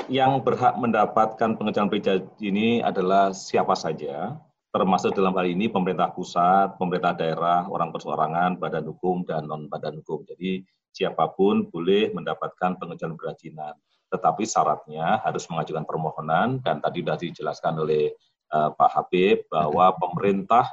yang 0.08 0.40
berhak 0.40 0.74
mendapatkan 0.80 1.54
pengecualian 1.54 1.92
perizinan 1.92 2.24
ini 2.40 2.80
adalah 2.80 3.36
siapa 3.36 3.76
saja, 3.76 4.40
termasuk 4.68 5.16
dalam 5.16 5.32
hal 5.34 5.46
ini 5.48 5.66
pemerintah 5.72 6.12
pusat, 6.12 6.76
pemerintah 6.76 7.16
daerah, 7.16 7.64
orang 7.68 7.92
perseorangan, 7.92 8.60
badan 8.60 8.84
hukum, 8.88 9.24
dan 9.24 9.48
non-badan 9.48 10.00
hukum. 10.02 10.24
Jadi 10.28 10.64
siapa 10.92 11.30
pun 11.32 11.68
boleh 11.68 12.12
mendapatkan 12.12 12.76
pengecualian 12.76 13.16
perizinan. 13.16 13.74
Tetapi 14.08 14.44
syaratnya 14.48 15.20
harus 15.20 15.44
mengajukan 15.52 15.84
permohonan, 15.84 16.60
dan 16.64 16.80
tadi 16.80 17.04
sudah 17.04 17.16
dijelaskan 17.20 17.74
oleh 17.80 18.12
uh, 18.52 18.72
Pak 18.72 18.90
Habib 18.92 19.44
bahwa 19.52 19.92
pemerintah 19.96 20.68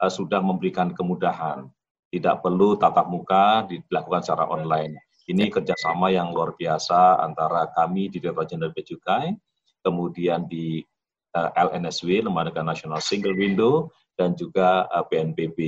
uh, 0.00 0.12
sudah 0.12 0.40
memberikan 0.40 0.92
kemudahan. 0.92 1.68
Tidak 2.08 2.40
perlu 2.40 2.80
tatap 2.80 3.04
muka 3.12 3.68
dilakukan 3.68 4.24
secara 4.24 4.48
online 4.48 4.96
ini 5.28 5.52
kerjasama 5.52 6.08
yang 6.08 6.32
luar 6.32 6.56
biasa 6.56 7.20
antara 7.20 7.68
kami 7.76 8.08
di 8.08 8.16
Direktorat 8.16 8.48
Jenderal 8.48 8.72
Bea 8.72 8.84
Cukai, 8.88 9.26
kemudian 9.84 10.48
di 10.48 10.80
LNSW, 11.36 12.24
Lembaga 12.24 12.64
Nasional 12.64 13.04
Single 13.04 13.36
Window, 13.36 13.92
dan 14.18 14.34
juga 14.34 14.90
eh, 14.90 15.04
BNPB. 15.06 15.58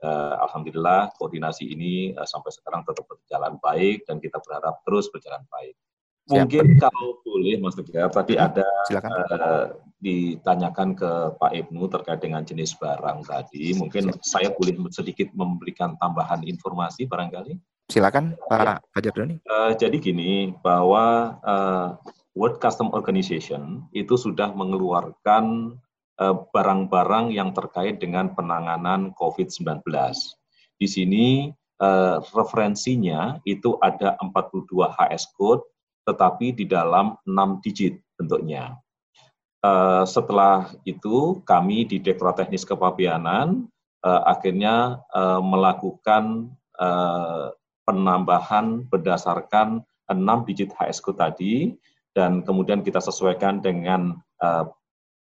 Uh, 0.00 0.32
eh, 0.32 0.34
Alhamdulillah 0.48 1.12
koordinasi 1.20 1.76
ini 1.76 2.16
sampai 2.24 2.48
sekarang 2.56 2.88
tetap 2.88 3.04
berjalan 3.04 3.60
baik 3.60 4.08
dan 4.08 4.16
kita 4.16 4.40
berharap 4.40 4.80
terus 4.88 5.12
berjalan 5.12 5.44
baik. 5.52 5.76
Mungkin 6.30 6.78
Siap. 6.78 6.88
kalau 6.88 7.20
boleh 7.26 7.58
Mas 7.60 7.74
Tegar, 7.74 8.08
tadi 8.08 8.38
ada 8.38 8.64
uh, 8.64 9.76
ditanyakan 10.00 10.94
ke 10.94 11.10
Pak 11.36 11.52
Ibnu 11.52 11.90
terkait 11.90 12.20
dengan 12.22 12.46
jenis 12.46 12.78
barang 12.78 13.26
tadi. 13.26 13.74
Mungkin 13.76 14.14
Siap. 14.14 14.24
saya 14.24 14.48
boleh 14.54 14.72
sedikit 14.94 15.28
memberikan 15.36 15.98
tambahan 15.98 16.46
informasi 16.46 17.04
barangkali. 17.04 17.58
Silakan 17.90 18.38
Pak 18.46 18.86
Fajar 18.94 19.12
Doni. 19.12 19.36
Uh, 19.50 19.74
jadi 19.74 19.98
gini, 19.98 20.54
bahwa 20.62 21.36
uh, 21.42 21.98
World 22.38 22.62
Custom 22.62 22.94
Organization 22.94 23.86
itu 23.90 24.14
sudah 24.14 24.54
mengeluarkan 24.54 25.74
eh, 26.20 26.36
barang-barang 26.54 27.34
yang 27.34 27.50
terkait 27.56 27.98
dengan 27.98 28.34
penanganan 28.34 29.10
COVID-19. 29.18 29.82
Di 30.80 30.88
sini 30.88 31.52
uh, 31.80 32.24
referensinya 32.32 33.36
itu 33.44 33.76
ada 33.84 34.16
42 34.20 34.64
HS 34.96 35.36
code, 35.36 35.60
tetapi 36.08 36.56
di 36.56 36.64
dalam 36.64 37.20
6 37.28 37.60
digit 37.64 38.00
bentuknya. 38.16 38.80
Uh, 39.60 40.08
setelah 40.08 40.72
itu 40.88 41.44
kami 41.44 41.84
di 41.84 42.00
Direktorat 42.00 42.40
Teknis 42.40 42.64
Kepabianan 42.64 43.68
akhirnya 44.00 44.96
melakukan 45.44 46.56
penambahan 47.84 48.88
berdasarkan 48.88 49.84
6 50.08 50.48
digit 50.48 50.72
HSK 50.72 51.06
tadi 51.20 51.76
dan 52.16 52.42
kemudian 52.42 52.82
kita 52.82 52.98
sesuaikan 52.98 53.62
dengan 53.62 54.18
uh, 54.42 54.66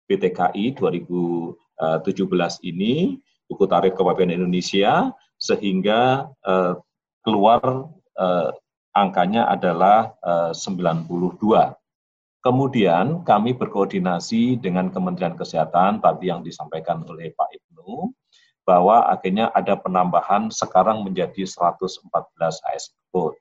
BTKI 0.05 0.77
2017 0.77 1.57
ini 2.69 3.17
buku 3.49 3.65
tarif 3.65 3.97
kepabianan 3.97 4.45
Indonesia 4.45 5.13
sehingga 5.41 6.29
uh, 6.45 6.77
keluar 7.25 7.89
uh, 8.21 8.51
angkanya 8.95 9.49
adalah 9.49 10.13
uh, 10.23 10.53
92. 10.53 11.09
Kemudian 12.45 13.25
kami 13.25 13.57
berkoordinasi 13.57 14.61
dengan 14.61 14.93
Kementerian 14.93 15.33
Kesehatan 15.33 16.05
tadi 16.05 16.29
yang 16.29 16.45
disampaikan 16.45 17.01
oleh 17.09 17.33
Pak 17.33 17.49
Ibnu 17.49 18.13
bahwa 18.69 19.09
akhirnya 19.09 19.49
ada 19.53 19.77
penambahan 19.77 20.53
sekarang 20.53 21.05
menjadi 21.05 21.45
114 21.49 22.05
AS 22.69 22.93
code 23.13 23.41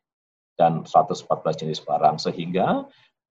dan 0.56 0.88
114 0.88 1.27
jenis 1.60 1.84
barang 1.84 2.15
sehingga 2.19 2.88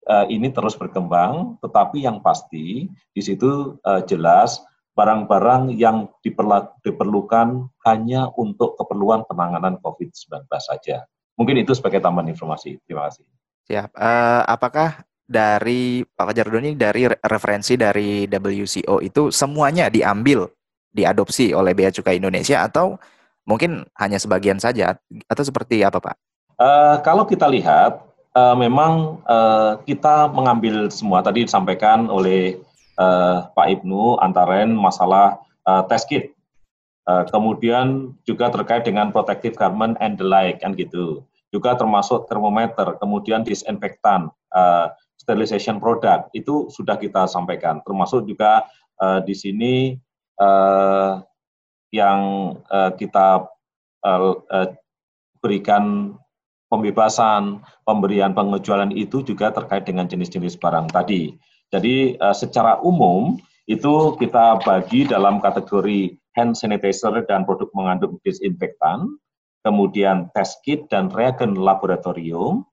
uh, 0.08 0.26
ini 0.26 0.50
terus 0.50 0.74
berkembang 0.74 1.58
tetapi 1.60 2.06
yang 2.06 2.22
pasti 2.22 2.88
di 2.90 3.22
situ 3.22 3.76
uh, 3.82 4.02
jelas 4.06 4.62
barang-barang 4.92 5.72
yang 5.72 6.08
diperlukan 6.20 7.48
hanya 7.88 8.28
untuk 8.36 8.76
keperluan 8.76 9.24
penanganan 9.24 9.80
COVID-19 9.80 10.44
saja. 10.60 11.08
Mungkin 11.40 11.64
itu 11.64 11.72
sebagai 11.72 12.04
tambahan 12.04 12.28
informasi. 12.28 12.76
Terima 12.84 13.08
kasih. 13.08 13.24
Siap. 13.72 13.96
Uh, 13.96 14.44
apakah 14.44 15.00
dari 15.24 16.04
Pak 16.04 16.28
Fajar 16.28 16.46
Doni 16.52 16.76
dari 16.76 17.08
referensi 17.08 17.80
dari 17.80 18.28
WCO 18.28 19.00
itu 19.00 19.32
semuanya 19.32 19.88
diambil 19.88 20.44
diadopsi 20.92 21.56
oleh 21.56 21.72
Bea 21.72 21.88
Cukai 21.88 22.20
Indonesia 22.20 22.60
atau 22.60 23.00
mungkin 23.48 23.88
hanya 23.96 24.20
sebagian 24.20 24.60
saja 24.60 25.00
atau 25.24 25.42
seperti 25.42 25.80
apa 25.80 26.04
Pak? 26.04 26.16
Uh, 26.60 27.00
kalau 27.00 27.24
kita 27.24 27.48
lihat 27.48 28.11
uh, 28.36 28.56
memang 28.56 29.22
uh, 29.28 29.80
kita 29.84 30.28
mengambil 30.32 30.88
semua 30.88 31.20
tadi 31.20 31.44
disampaikan 31.44 32.08
oleh 32.08 32.60
uh, 32.96 33.48
Pak 33.52 33.66
Ibnu 33.80 34.20
antara 34.20 34.64
masalah 34.68 35.40
uh, 35.68 35.84
test 35.88 36.08
kit, 36.08 36.32
uh, 37.08 37.24
kemudian 37.28 38.16
juga 38.24 38.48
terkait 38.52 38.84
dengan 38.84 39.12
protective 39.12 39.56
garment 39.56 39.96
and 40.00 40.16
the 40.16 40.26
like 40.26 40.60
kan 40.60 40.72
gitu, 40.76 41.24
juga 41.52 41.76
termasuk 41.76 42.28
termometer, 42.28 42.96
kemudian 42.98 43.44
disinfektan, 43.44 44.32
uh, 44.56 44.92
sterilization 45.20 45.78
product. 45.78 46.32
Itu 46.32 46.72
sudah 46.72 46.96
kita 46.96 47.28
sampaikan, 47.28 47.84
termasuk 47.84 48.24
juga 48.24 48.66
uh, 49.00 49.20
di 49.22 49.36
sini 49.36 49.74
uh, 50.40 51.20
yang 51.92 52.20
uh, 52.72 52.90
kita 52.96 53.44
uh, 54.00 54.20
uh, 54.48 54.68
berikan 55.44 56.16
pembebasan, 56.72 57.60
pemberian 57.84 58.32
pengejualan 58.32 58.88
itu 58.96 59.20
juga 59.20 59.52
terkait 59.52 59.84
dengan 59.84 60.08
jenis-jenis 60.08 60.56
barang 60.56 60.88
tadi. 60.88 61.36
Jadi 61.68 62.16
uh, 62.16 62.32
secara 62.32 62.80
umum 62.80 63.36
itu 63.68 64.16
kita 64.16 64.64
bagi 64.64 65.04
dalam 65.04 65.36
kategori 65.44 66.16
hand 66.32 66.56
sanitizer 66.56 67.20
dan 67.28 67.44
produk 67.44 67.68
mengandung 67.76 68.16
disinfektan, 68.24 69.20
kemudian 69.60 70.32
test 70.32 70.64
kit 70.64 70.88
dan 70.88 71.12
reagen 71.12 71.60
laboratorium, 71.60 72.64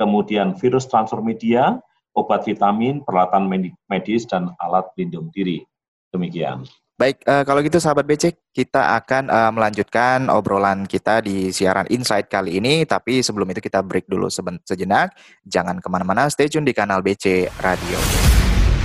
kemudian 0.00 0.56
virus 0.56 0.88
transfer 0.88 1.20
media, 1.20 1.76
obat 2.16 2.48
vitamin, 2.48 3.04
peralatan 3.04 3.48
medis, 3.88 4.24
dan 4.24 4.52
alat 4.60 4.88
pelindung 4.96 5.28
diri. 5.32 5.64
Demikian. 6.12 6.64
Baik, 7.02 7.18
uh, 7.26 7.42
kalau 7.42 7.58
gitu 7.66 7.82
sahabat 7.82 8.06
BC, 8.06 8.54
kita 8.54 8.94
akan 9.02 9.26
uh, 9.26 9.50
melanjutkan 9.50 10.30
obrolan 10.30 10.86
kita 10.86 11.18
di 11.18 11.50
siaran 11.50 11.82
Insight 11.90 12.30
kali 12.30 12.62
ini. 12.62 12.86
Tapi 12.86 13.18
sebelum 13.26 13.50
itu 13.50 13.58
kita 13.58 13.82
break 13.82 14.06
dulu 14.06 14.30
sejenak. 14.30 15.10
Jangan 15.42 15.82
ke 15.82 15.88
mana-mana, 15.90 16.30
stay 16.30 16.46
tune 16.46 16.62
di 16.62 16.70
kanal 16.70 17.02
BC 17.02 17.50
Radio. 17.58 17.98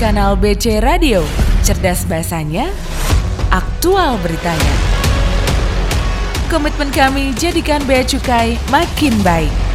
Kanal 0.01 0.33
BC 0.33 0.81
Radio, 0.81 1.21
cerdas 1.61 2.09
bahasanya, 2.09 2.73
aktual 3.53 4.17
beritanya. 4.25 4.73
Komitmen 6.49 6.89
kami 6.89 7.37
jadikan 7.37 7.85
Bea 7.85 8.01
Cukai 8.01 8.57
makin 8.73 9.13
baik. 9.21 9.66